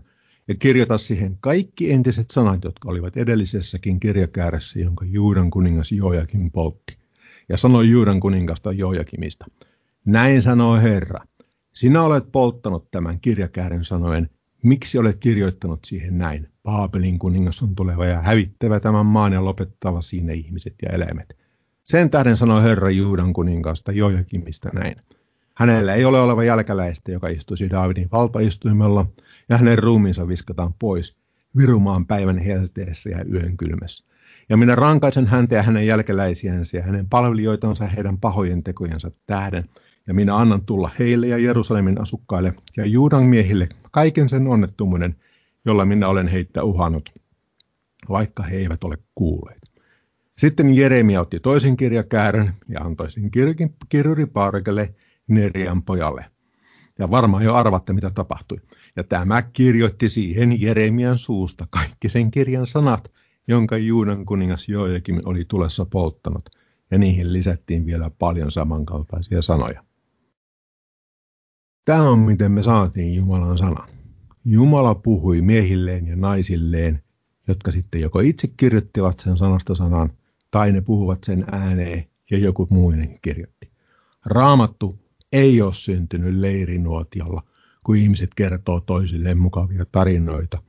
ja 0.50 0.56
kirjoita 0.58 0.98
siihen 0.98 1.36
kaikki 1.40 1.92
entiset 1.92 2.30
sanat, 2.30 2.64
jotka 2.64 2.88
olivat 2.88 3.16
edellisessäkin 3.16 4.00
kirjakäärässä, 4.00 4.80
jonka 4.80 5.04
Juudan 5.04 5.50
kuningas 5.50 5.92
Joakim 5.92 6.50
poltti. 6.50 6.96
Ja 7.48 7.56
sanoi 7.56 7.90
Juudan 7.90 8.20
kuningasta 8.20 8.72
Joakimista– 8.72 9.46
näin 10.04 10.42
sanoo 10.42 10.76
Herra. 10.76 11.20
Sinä 11.72 12.02
olet 12.02 12.32
polttanut 12.32 12.90
tämän 12.90 13.20
kirjakäärän 13.20 13.84
sanoen, 13.84 14.30
miksi 14.62 14.98
olet 14.98 15.16
kirjoittanut 15.16 15.84
siihen 15.84 16.18
näin? 16.18 16.48
Paapelin 16.62 17.18
kuningas 17.18 17.62
on 17.62 17.74
tuleva 17.74 18.06
ja 18.06 18.20
hävittävä 18.20 18.80
tämän 18.80 19.06
maan 19.06 19.32
ja 19.32 19.44
lopettava 19.44 20.02
siinä 20.02 20.32
ihmiset 20.32 20.74
ja 20.82 20.92
eläimet. 20.92 21.36
Sen 21.84 22.10
tähden 22.10 22.36
sanoi 22.36 22.62
Herra 22.62 22.90
Juudan 22.90 23.32
kuninkaasta 23.32 23.92
Jojakimista 23.92 24.68
näin. 24.72 24.96
Hänellä 25.54 25.94
ei 25.94 26.04
ole 26.04 26.20
oleva 26.20 26.44
jälkäläistä, 26.44 27.12
joka 27.12 27.28
istuisi 27.28 27.70
Daavidin 27.70 28.08
valtaistuimella, 28.12 29.06
ja 29.50 29.58
hänen 29.58 29.78
ruumiinsa 29.78 30.28
viskataan 30.28 30.74
pois 30.78 31.16
virumaan 31.56 32.06
päivän 32.06 32.38
helteessä 32.38 33.10
ja 33.10 33.24
yön 33.32 33.56
kylmässä. 33.56 34.04
Ja 34.48 34.56
minä 34.56 34.74
rankaisen 34.74 35.26
häntä 35.26 35.54
ja 35.54 35.62
hänen 35.62 35.86
jälkeläisiänsä 35.86 36.76
ja 36.76 36.82
hänen 36.82 37.08
palvelijoitansa 37.08 37.86
heidän 37.86 38.18
pahojen 38.18 38.62
tekojensa 38.62 39.10
tähden, 39.26 39.68
ja 40.06 40.14
minä 40.14 40.36
annan 40.36 40.62
tulla 40.66 40.90
heille 40.98 41.26
ja 41.26 41.38
Jerusalemin 41.38 42.00
asukkaille 42.00 42.54
ja 42.76 42.86
Juudan 42.86 43.22
miehille 43.22 43.68
kaiken 43.90 44.28
sen 44.28 44.46
onnettomuuden, 44.46 45.16
jolla 45.64 45.84
minä 45.84 46.08
olen 46.08 46.28
heitä 46.28 46.64
uhannut, 46.64 47.10
vaikka 48.08 48.42
he 48.42 48.56
eivät 48.56 48.84
ole 48.84 48.98
kuulleet. 49.14 49.70
Sitten 50.38 50.74
Jeremia 50.74 51.20
otti 51.20 51.40
toisen 51.40 51.76
kirjakäärön 51.76 52.54
ja 52.68 52.80
antoi 52.80 53.12
sen 53.12 53.30
kirkin 53.30 53.74
kirjuripaarikelle 53.88 54.94
Nerian 55.26 55.82
pojalle. 55.82 56.24
Ja 57.00 57.10
varmaan 57.10 57.44
jo 57.44 57.54
arvatte, 57.54 57.92
mitä 57.92 58.10
tapahtui. 58.10 58.58
Ja 58.96 59.04
tämä 59.04 59.42
kirjoitti 59.42 60.08
siihen 60.08 60.60
Jeremian 60.60 61.18
suusta 61.18 61.66
kaikki 61.70 62.08
sen 62.08 62.30
kirjan 62.30 62.66
sanat, 62.66 63.12
jonka 63.48 63.76
Juudan 63.76 64.26
kuningas 64.26 64.68
Joakim 64.68 65.20
oli 65.24 65.44
tulessa 65.44 65.84
polttanut, 65.84 66.50
ja 66.90 66.98
niihin 66.98 67.32
lisättiin 67.32 67.86
vielä 67.86 68.10
paljon 68.18 68.50
samankaltaisia 68.52 69.42
sanoja. 69.42 69.84
Tämä 71.84 72.10
on 72.10 72.18
miten 72.18 72.52
me 72.52 72.62
saatiin 72.62 73.14
Jumalan 73.14 73.58
sana. 73.58 73.86
Jumala 74.44 74.94
puhui 74.94 75.40
miehilleen 75.40 76.06
ja 76.06 76.16
naisilleen, 76.16 77.02
jotka 77.48 77.70
sitten 77.70 78.00
joko 78.00 78.20
itse 78.20 78.48
kirjoittivat 78.56 79.20
sen 79.20 79.38
sanasta 79.38 79.74
sanan, 79.74 80.12
tai 80.50 80.72
ne 80.72 80.80
puhuvat 80.80 81.24
sen 81.24 81.44
ääneen 81.52 82.04
ja 82.30 82.38
joku 82.38 82.66
muinen 82.70 83.18
kirjoitti. 83.22 83.70
Raamattu 84.24 85.09
ei 85.32 85.62
ole 85.62 85.74
syntynyt 85.74 86.34
leirinuotiolla, 86.34 87.42
kun 87.84 87.96
ihmiset 87.96 88.30
kertoo 88.36 88.80
toisilleen 88.80 89.38
mukavia 89.38 89.86
tarinoita. 89.92 90.62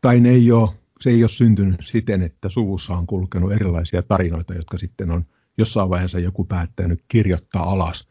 Tai 0.00 0.20
ne 0.20 0.28
ei 0.28 0.52
ole, 0.52 0.70
se 1.00 1.10
ei 1.10 1.22
ole 1.22 1.28
syntynyt 1.28 1.80
siten, 1.82 2.22
että 2.22 2.48
suvussa 2.48 2.94
on 2.94 3.06
kulkenut 3.06 3.52
erilaisia 3.52 4.02
tarinoita, 4.02 4.54
jotka 4.54 4.78
sitten 4.78 5.10
on 5.10 5.24
jossain 5.58 5.90
vaiheessa 5.90 6.18
joku 6.18 6.44
päättänyt 6.44 7.04
kirjoittaa 7.08 7.70
alas, 7.70 8.08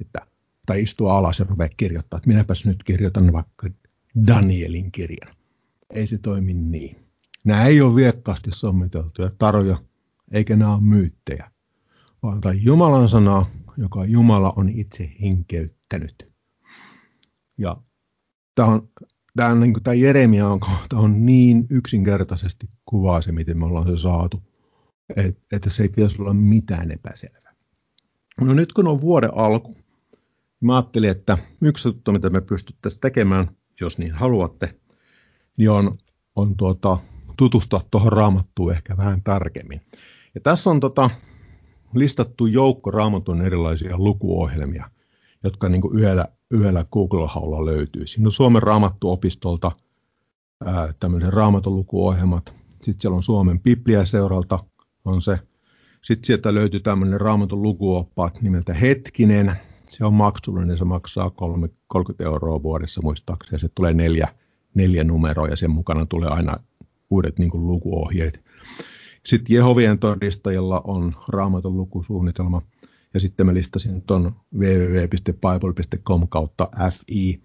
että 0.00 0.26
tai 0.66 0.82
istua 0.82 1.18
alas 1.18 1.38
ja 1.38 1.46
ruvea 1.48 1.68
kirjoittaa, 1.76 2.16
että 2.16 2.28
minäpäs 2.28 2.64
nyt 2.64 2.82
kirjoitan 2.82 3.32
vaikka 3.32 3.68
Danielin 4.26 4.92
kirjan. 4.92 5.34
Ei 5.90 6.06
se 6.06 6.18
toimi 6.18 6.54
niin. 6.54 6.96
Nämä 7.44 7.66
ei 7.66 7.80
ole 7.80 7.94
viekkaasti 7.94 8.50
sommiteltuja 8.54 9.30
taroja, 9.38 9.76
eikä 10.32 10.56
nämä 10.56 10.74
ole 10.74 10.82
myyttejä, 10.82 11.50
vaan 12.22 12.40
Jumalan 12.54 13.08
sana, 13.08 13.46
joka 13.76 14.04
Jumala 14.04 14.52
on 14.56 14.68
itse 14.68 15.12
hinkeyttänyt. 15.20 16.32
Ja 17.58 17.76
tämä, 18.54 18.68
on, 18.68 18.88
tämä, 19.36 19.54
niin 19.54 19.82
tämä 19.82 19.94
Jeremian 19.94 20.60
kohta 20.60 20.96
on 20.96 21.26
niin 21.26 21.66
yksinkertaisesti 21.70 22.66
kuvaa 22.84 23.22
se, 23.22 23.32
miten 23.32 23.58
me 23.58 23.64
ollaan 23.64 23.86
se 23.86 24.02
saatu, 24.02 24.42
että, 25.16 25.42
että 25.52 25.70
se 25.70 25.82
ei 25.82 25.88
pitäisi 25.88 26.22
olla 26.22 26.34
mitään 26.34 26.90
epäselvää. 26.90 27.54
No 28.40 28.54
nyt 28.54 28.72
kun 28.72 28.86
on 28.86 29.00
vuoden 29.00 29.30
alku, 29.34 29.76
Mä 30.62 30.76
ajattelin, 30.76 31.10
että 31.10 31.38
yksi 31.60 31.88
juttu, 31.88 32.12
mitä 32.12 32.30
me 32.30 32.40
pystyttäisiin 32.40 33.00
tekemään, 33.00 33.56
jos 33.80 33.98
niin 33.98 34.12
haluatte, 34.12 34.74
niin 35.56 35.70
on, 35.70 35.98
on 36.36 36.56
tuota, 36.56 36.98
tutustua 37.36 37.84
tuohon 37.90 38.12
raamattuun 38.12 38.72
ehkä 38.72 38.96
vähän 38.96 39.22
tarkemmin. 39.22 39.80
Ja 40.34 40.40
tässä 40.40 40.70
on 40.70 40.80
tota, 40.80 41.10
listattu 41.94 42.46
joukko 42.46 42.90
raamatun 42.90 43.42
erilaisia 43.42 43.98
lukuohjelmia, 43.98 44.90
jotka 45.44 45.68
niin 45.68 45.82
kuin 45.82 45.98
yhdellä, 45.98 46.26
yhdellä 46.50 46.84
Google-haulla 46.92 47.66
löytyy. 47.66 48.06
Siinä 48.06 48.28
on 48.28 48.32
Suomen 48.32 48.62
raamattuopistolta 48.62 49.72
tämmöiset 51.00 51.30
raamatun 51.30 51.76
lukuohjelmat. 51.76 52.54
Sitten 52.70 53.02
siellä 53.02 53.16
on 53.16 53.22
Suomen 53.22 53.60
Biblia-seuralta 53.60 54.58
on 55.04 55.22
se. 55.22 55.38
Sitten 56.02 56.26
sieltä 56.26 56.54
löytyy 56.54 56.80
tämmöinen 56.80 57.20
raamatun 57.20 57.62
lukuoppaat 57.62 58.42
nimeltä 58.42 58.74
Hetkinen. 58.74 59.52
Se 59.90 60.04
on 60.04 60.14
maksullinen, 60.14 60.78
se 60.78 60.84
maksaa 60.84 61.30
30 61.30 62.24
euroa 62.24 62.62
vuodessa 62.62 63.00
muistaakseni. 63.02 63.60
Se 63.60 63.68
tulee 63.74 63.94
neljä, 63.94 64.28
neljä 64.74 65.04
numeroa 65.04 65.48
ja 65.48 65.56
sen 65.56 65.70
mukana 65.70 66.06
tulee 66.06 66.28
aina 66.28 66.56
uudet 67.10 67.38
niin 67.38 67.50
kuin, 67.50 67.66
lukuohjeet. 67.66 68.44
Sitten 69.26 69.54
Jehovien 69.54 69.98
todistajilla 69.98 70.80
on 70.84 71.16
raamatun 71.28 71.76
lukusuunnitelma. 71.76 72.62
Ja 73.14 73.20
sitten 73.20 73.46
mä 73.46 73.54
listasin 73.54 74.02
tuon 74.02 74.36
www.bible.com 74.58 76.28
kautta 76.28 76.68
fi, 76.90 77.42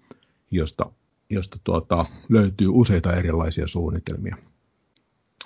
josta, 0.50 0.92
josta 1.30 1.58
tuota, 1.64 2.04
löytyy 2.28 2.68
useita 2.68 3.16
erilaisia 3.16 3.68
suunnitelmia. 3.68 4.36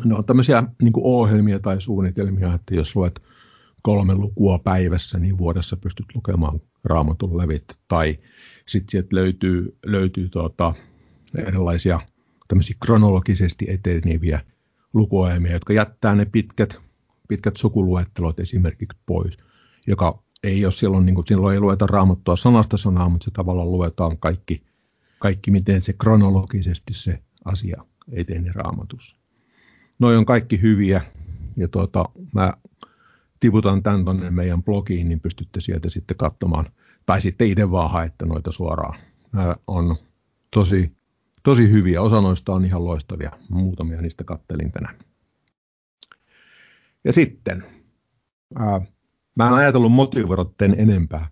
Ne 0.04 0.14
on 0.14 0.24
tämmöisiä 0.24 0.62
niin 0.82 0.92
ohjelmia 0.96 1.58
tai 1.58 1.80
suunnitelmia, 1.80 2.54
että 2.54 2.74
jos 2.74 2.96
luet 2.96 3.22
kolme 3.82 4.14
lukua 4.14 4.58
päivässä, 4.58 5.18
niin 5.18 5.38
vuodessa 5.38 5.76
pystyt 5.76 6.06
lukemaan 6.14 6.60
raamatun 6.84 7.38
levit. 7.38 7.64
Tai 7.88 8.18
sitten 8.68 8.90
sieltä 8.90 9.16
löytyy, 9.16 9.76
löytyy 9.86 10.28
tuota, 10.28 10.74
erilaisia 11.38 12.00
tämmöisiä 12.48 12.76
kronologisesti 12.84 13.66
eteneviä 13.68 14.40
lukuohjelmia, 14.92 15.52
jotka 15.52 15.72
jättää 15.72 16.14
ne 16.14 16.24
pitkät, 16.24 16.80
pitkät 17.28 17.56
sukuluettelot 17.56 18.40
esimerkiksi 18.40 18.98
pois, 19.06 19.38
joka 19.86 20.22
ei 20.42 20.64
ole 20.64 20.72
silloin, 20.72 21.06
niin 21.06 21.14
kuin, 21.14 21.26
silloin 21.26 21.54
ei 21.54 21.60
lueta 21.60 21.86
raamattua 21.86 22.36
sanasta 22.36 22.76
sanaa, 22.76 23.08
mutta 23.08 23.24
se 23.24 23.30
tavallaan 23.30 23.72
luetaan 23.72 24.18
kaikki, 24.18 24.62
kaikki 25.18 25.50
miten 25.50 25.82
se 25.82 25.92
kronologisesti 25.92 26.94
se 26.94 27.22
asia 27.44 27.84
eteni 28.12 28.52
raamatussa. 28.52 29.16
Noi 29.98 30.16
on 30.16 30.24
kaikki 30.26 30.62
hyviä 30.62 31.02
ja 31.56 31.68
tuota, 31.68 32.04
mä 32.34 32.52
tiputan 33.40 33.82
tämän 33.82 34.04
tuonne 34.04 34.30
meidän 34.30 34.62
blogiin, 34.62 35.08
niin 35.08 35.20
pystytte 35.20 35.60
sieltä 35.60 35.90
sitten 35.90 36.16
katsomaan. 36.16 36.66
Tai 37.06 37.22
sitten 37.22 37.46
itse 37.48 37.70
vaan 37.70 37.90
haette 37.90 38.26
noita 38.26 38.52
suoraan. 38.52 38.98
Nämä 39.32 39.56
on 39.66 39.96
tosi, 40.50 40.92
tosi 41.42 41.70
hyviä. 41.70 42.02
Osa 42.02 42.20
noista 42.20 42.52
on 42.52 42.64
ihan 42.64 42.84
loistavia. 42.84 43.32
Muutamia 43.48 44.02
niistä 44.02 44.24
kattelin 44.24 44.72
tänään. 44.72 44.98
Ja 47.04 47.12
sitten, 47.12 47.64
ää, 48.54 48.80
mä 49.34 49.46
en 49.46 49.54
ajatellut 49.54 49.92
motivoida 49.92 50.46
enempää 50.76 51.30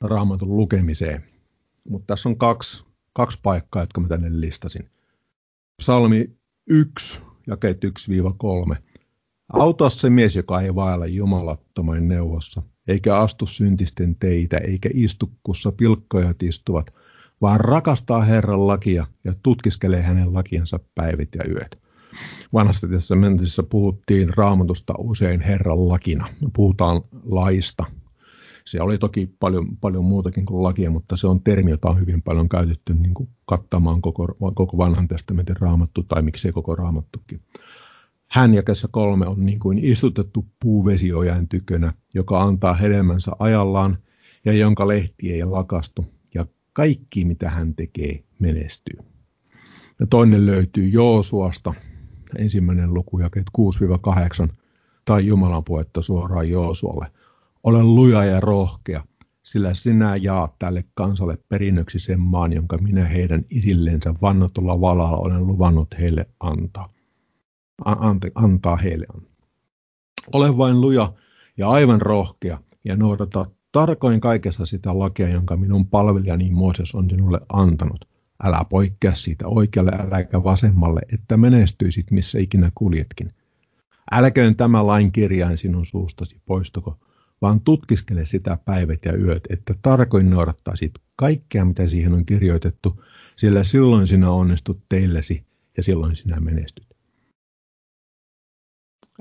raamatun 0.00 0.56
lukemiseen, 0.56 1.24
mutta 1.88 2.06
tässä 2.06 2.28
on 2.28 2.38
kaksi, 2.38 2.84
kaksi 3.12 3.38
paikkaa, 3.42 3.82
jotka 3.82 4.00
mä 4.00 4.08
tänne 4.08 4.40
listasin. 4.40 4.90
Psalmi 5.82 6.36
1, 6.66 7.20
jakeet 7.46 7.78
1-3. 7.84 8.76
Auta 9.52 9.90
se 9.90 10.10
mies, 10.10 10.36
joka 10.36 10.60
ei 10.60 10.74
vailla 10.74 11.06
jumalattoman 11.06 12.08
neuvossa, 12.08 12.62
eikä 12.88 13.16
astu 13.16 13.46
syntisten 13.46 14.16
teitä, 14.16 14.56
eikä 14.56 14.88
istu, 14.94 15.32
kussa 15.42 15.72
pilkkojat 15.72 16.42
istuvat, 16.42 16.86
vaan 17.42 17.60
rakastaa 17.60 18.22
Herran 18.22 18.66
lakia 18.66 19.06
ja 19.24 19.34
tutkiskelee 19.42 20.02
hänen 20.02 20.34
lakiansa 20.34 20.80
päivät 20.94 21.28
ja 21.34 21.44
yöt. 21.48 21.82
Vanhassa 22.52 22.88
testamentissa 22.88 23.62
puhuttiin 23.62 24.28
raamatusta 24.36 24.94
usein 24.98 25.40
Herran 25.40 25.88
lakina. 25.88 26.26
Puhutaan 26.56 27.00
laista. 27.24 27.84
Se 28.64 28.80
oli 28.80 28.98
toki 28.98 29.34
paljon, 29.40 29.76
paljon 29.76 30.04
muutakin 30.04 30.46
kuin 30.46 30.62
lakia, 30.62 30.90
mutta 30.90 31.16
se 31.16 31.26
on 31.26 31.42
termi, 31.42 31.70
jota 31.70 31.88
on 31.88 32.00
hyvin 32.00 32.22
paljon 32.22 32.48
käytetty 32.48 32.94
niin 32.94 33.14
kuin 33.14 33.28
kattamaan 33.44 34.02
koko, 34.02 34.28
koko 34.54 34.78
vanhan 34.78 35.08
testamentin 35.08 35.56
raamattu, 35.60 36.02
tai 36.02 36.22
miksei 36.22 36.52
koko 36.52 36.74
raamattukin. 36.74 37.40
Hän 38.30 38.54
jakessa 38.54 38.88
kolme 38.90 39.26
on 39.26 39.46
niin 39.46 39.58
kuin 39.58 39.78
istutettu 39.78 40.46
puuvesiojan 40.62 41.48
tykönä, 41.48 41.92
joka 42.14 42.42
antaa 42.42 42.74
hedelmänsä 42.74 43.32
ajallaan 43.38 43.98
ja 44.44 44.52
jonka 44.52 44.88
lehti 44.88 45.32
ei 45.32 45.44
lakastu, 45.44 46.04
ja 46.04 46.21
kaikki 46.72 47.24
mitä 47.24 47.50
hän 47.50 47.74
tekee 47.74 48.24
menestyy. 48.38 48.98
Ja 50.00 50.06
toinen 50.06 50.46
löytyy 50.46 50.88
Joosuasta, 50.88 51.74
ensimmäinen 52.38 52.94
luku, 52.94 53.18
jakeet 53.18 53.46
6-8, 54.48 54.52
tai 55.04 55.26
Jumalan 55.26 55.64
puhetta 55.64 56.02
suoraan 56.02 56.48
Joosualle. 56.48 57.06
Ole 57.64 57.82
luja 57.82 58.24
ja 58.24 58.40
rohkea, 58.40 59.04
sillä 59.42 59.74
sinä 59.74 60.16
jaat 60.16 60.58
tälle 60.58 60.84
kansalle 60.94 61.38
perinnöksi 61.48 61.98
sen 61.98 62.20
maan, 62.20 62.52
jonka 62.52 62.78
minä 62.78 63.08
heidän 63.08 63.44
isillensä 63.50 64.14
vannotulla 64.22 64.80
valalla 64.80 65.16
olen 65.16 65.46
luvannut 65.46 65.88
heille 65.98 66.26
antaa 66.40 66.88
ante, 67.84 68.32
antaa 68.34 68.76
heille. 68.76 69.06
Ole 70.32 70.56
vain 70.56 70.80
luja 70.80 71.12
ja 71.56 71.68
aivan 71.68 72.02
rohkea 72.02 72.58
ja 72.84 72.96
noudata 72.96 73.46
tarkoin 73.72 74.20
kaikessa 74.20 74.66
sitä 74.66 74.98
lakia, 74.98 75.28
jonka 75.28 75.56
minun 75.56 75.86
palvelijani 75.86 76.50
Mooses 76.50 76.94
on 76.94 77.10
sinulle 77.10 77.40
antanut. 77.52 78.08
Älä 78.42 78.64
poikkea 78.70 79.14
siitä 79.14 79.46
oikealle 79.46 79.90
äläkä 79.98 80.44
vasemmalle, 80.44 81.00
että 81.12 81.36
menestyisit 81.36 82.10
missä 82.10 82.38
ikinä 82.38 82.72
kuljetkin. 82.74 83.30
Älköön 84.12 84.56
tämä 84.56 84.86
lain 84.86 85.12
kirjain 85.12 85.58
sinun 85.58 85.86
suustasi 85.86 86.40
poistuko, 86.46 86.98
vaan 87.42 87.60
tutkiskele 87.60 88.26
sitä 88.26 88.58
päivät 88.64 89.04
ja 89.04 89.16
yöt, 89.16 89.42
että 89.50 89.74
tarkoin 89.82 90.30
noudattaisit 90.30 90.92
kaikkea, 91.16 91.64
mitä 91.64 91.86
siihen 91.86 92.12
on 92.12 92.26
kirjoitettu, 92.26 93.04
sillä 93.36 93.64
silloin 93.64 94.06
sinä 94.06 94.30
onnistut 94.30 94.82
teillesi 94.88 95.46
ja 95.76 95.82
silloin 95.82 96.16
sinä 96.16 96.40
menestyt. 96.40 96.86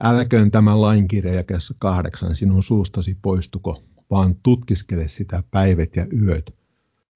Älköön 0.03 0.51
tämä 0.51 0.81
lainkirja 0.81 1.33
jakessa 1.33 1.75
kahdeksan 1.79 2.35
sinun 2.35 2.63
suustasi 2.63 3.17
poistuko, 3.21 3.83
vaan 4.11 4.35
tutkiskele 4.43 5.07
sitä 5.07 5.43
päivät 5.51 5.95
ja 5.95 6.07
yöt, 6.21 6.55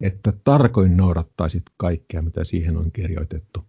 että 0.01 0.33
tarkoin 0.43 0.97
noudattaisit 0.97 1.63
kaikkea, 1.77 2.21
mitä 2.21 2.43
siihen 2.43 2.77
on 2.77 2.91
kirjoitettu. 2.91 3.65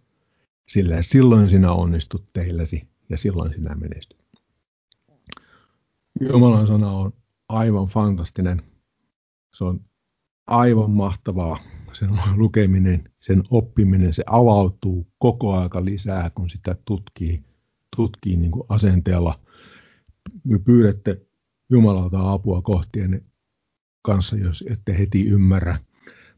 Sillä 0.67 1.01
silloin 1.01 1.49
sinä 1.49 1.71
onnistut 1.71 2.33
teilläsi 2.33 2.87
ja 3.09 3.17
silloin 3.17 3.53
sinä 3.53 3.75
menestyt. 3.75 4.17
Jumalan 6.31 6.67
sana 6.67 6.91
on 6.91 7.13
aivan 7.49 7.85
fantastinen. 7.85 8.61
Se 9.53 9.63
on 9.63 9.81
aivan 10.47 10.91
mahtavaa. 10.91 11.57
Sen 11.93 12.09
lukeminen, 12.35 13.09
sen 13.19 13.43
oppiminen, 13.51 14.13
se 14.13 14.23
avautuu 14.25 15.07
koko 15.17 15.53
aika 15.53 15.85
lisää, 15.85 16.29
kun 16.35 16.49
sitä 16.49 16.75
tutkii 16.85 17.43
tutkii 17.97 18.37
niin 18.37 18.51
kuin 18.51 18.63
asenteella. 18.69 19.39
Pyydätte 20.65 21.26
Jumalalta 21.69 22.31
apua 22.31 22.61
kohtien 22.61 23.21
kanssa, 24.01 24.37
jos 24.37 24.63
ette 24.69 24.97
heti 24.97 25.25
ymmärrä. 25.25 25.79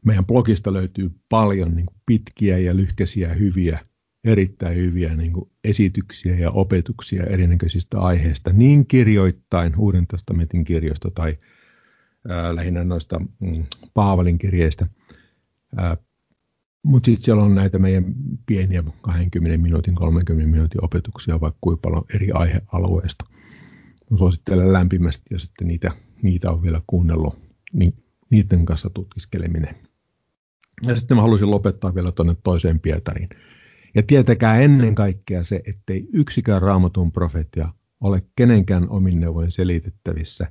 Meidän 0.04 0.26
blogista 0.26 0.72
löytyy 0.72 1.10
paljon 1.28 1.74
niin 1.74 1.86
pitkiä 2.06 2.58
ja 2.58 2.76
lyhkäisiä 2.76 3.34
hyviä, 3.34 3.78
erittäin 4.24 4.76
hyviä 4.76 5.16
niin 5.16 5.32
esityksiä 5.64 6.34
ja 6.34 6.50
opetuksia 6.50 7.24
erinäköisistä 7.24 8.00
aiheista, 8.00 8.52
niin 8.52 8.86
kirjoittain 8.86 9.72
Uuden 9.76 10.06
testamentin 10.06 10.64
kirjoista 10.64 11.10
tai 11.10 11.38
ää, 12.28 12.54
lähinnä 12.56 12.84
noista 12.84 13.18
mm, 13.40 13.64
Paavalin 13.94 14.38
kirjeistä. 14.38 14.86
Mutta 16.84 17.06
sitten 17.06 17.24
siellä 17.24 17.42
on 17.42 17.54
näitä 17.54 17.78
meidän 17.78 18.04
pieniä 18.46 18.84
20 19.02 19.58
minuutin, 19.58 19.94
30 19.94 20.50
minuutin 20.50 20.84
opetuksia 20.84 21.40
vaikka 21.40 21.58
kuinka 21.60 21.80
paljon 21.80 22.04
eri 22.14 22.30
aihealueista. 22.32 23.24
Suosittelen 24.18 24.72
lämpimästi 24.72 25.24
ja 25.30 25.38
sitten 25.38 25.68
niitä, 25.68 25.90
niitä 26.22 26.50
on 26.50 26.62
vielä 26.62 26.82
kuunnellut, 26.86 27.38
niin 27.72 28.04
niiden 28.30 28.64
kanssa 28.64 28.90
tutkiskeleminen. 28.90 29.74
Ja 30.82 30.96
sitten 30.96 31.16
mä 31.16 31.22
haluaisin 31.22 31.50
lopettaa 31.50 31.94
vielä 31.94 32.12
tuonne 32.12 32.36
toiseen 32.42 32.80
Pietariin. 32.80 33.28
Ja 33.94 34.02
tietäkää 34.02 34.60
ennen 34.60 34.94
kaikkea 34.94 35.44
se, 35.44 35.62
ettei 35.66 36.08
yksikään 36.12 36.62
raamatun 36.62 37.12
profetia 37.12 37.68
ole 38.00 38.22
kenenkään 38.36 38.88
omin 38.88 39.20
neuvoin 39.20 39.50
selitettävissä, 39.50 40.46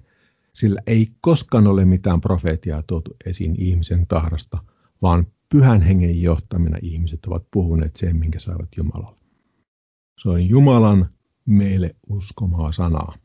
sillä 0.53 0.81
ei 0.87 1.07
koskaan 1.21 1.67
ole 1.67 1.85
mitään 1.85 2.21
profetiaa 2.21 2.83
tuotu 2.83 3.15
esiin 3.25 3.55
ihmisen 3.61 4.07
tahdosta, 4.07 4.57
vaan 5.01 5.27
pyhän 5.49 5.81
hengen 5.81 6.21
johtamina 6.21 6.77
ihmiset 6.81 7.25
ovat 7.25 7.43
puhuneet 7.51 7.95
sen, 7.95 8.15
minkä 8.15 8.39
saavat 8.39 8.69
Jumalalta. 8.77 9.23
Se 10.21 10.29
on 10.29 10.49
Jumalan 10.49 11.09
meille 11.45 11.95
uskomaa 12.07 12.71
sanaa, 12.71 13.17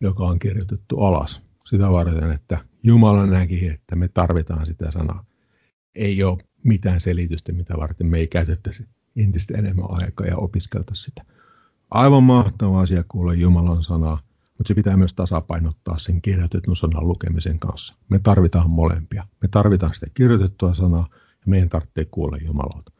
joka 0.00 0.24
on 0.24 0.38
kirjoitettu 0.38 1.00
alas 1.00 1.42
sitä 1.64 1.90
varten, 1.90 2.32
että 2.32 2.58
Jumala 2.82 3.26
näki, 3.26 3.66
että 3.66 3.96
me 3.96 4.08
tarvitaan 4.08 4.66
sitä 4.66 4.92
sanaa. 4.92 5.24
Ei 5.94 6.24
ole 6.24 6.38
mitään 6.64 7.00
selitystä, 7.00 7.52
mitä 7.52 7.74
varten 7.76 8.06
me 8.06 8.18
ei 8.18 8.26
käytettäisi 8.26 8.88
entistä 9.16 9.58
enemmän 9.58 9.86
aikaa 9.88 10.26
ja 10.26 10.36
opiskelta 10.36 10.94
sitä. 10.94 11.24
Aivan 11.90 12.22
mahtava 12.22 12.80
asia 12.80 13.04
kuulla 13.08 13.34
Jumalan 13.34 13.82
sanaa, 13.82 14.18
mutta 14.58 14.68
se 14.68 14.74
pitää 14.74 14.96
myös 14.96 15.14
tasapainottaa 15.14 15.98
sen 15.98 16.22
kirjoitetun 16.22 16.76
sanan 16.76 17.08
lukemisen 17.08 17.58
kanssa. 17.58 17.94
Me 18.08 18.18
tarvitaan 18.18 18.70
molempia. 18.70 19.26
Me 19.42 19.48
tarvitaan 19.48 19.94
sitä 19.94 20.06
kirjoitettua 20.14 20.74
sanaa 20.74 21.08
ja 21.12 21.44
meidän 21.46 21.68
tarvitsee 21.68 22.04
kuulla 22.04 22.36
Jumalalta. 22.36 22.92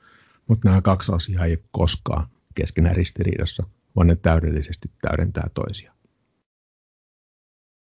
Mutta 0.49 0.69
nämä 0.69 0.83
kaksi 0.83 1.13
asiaa 1.13 1.45
ei 1.45 1.53
ole 1.53 1.65
koskaan 1.71 2.27
keskenään 2.55 2.97
ristiriidassa. 2.97 3.65
vaan 3.97 4.07
ne 4.07 4.17
täydellisesti 4.17 4.91
täydentää 5.01 5.51
toisiaan. 5.55 6.00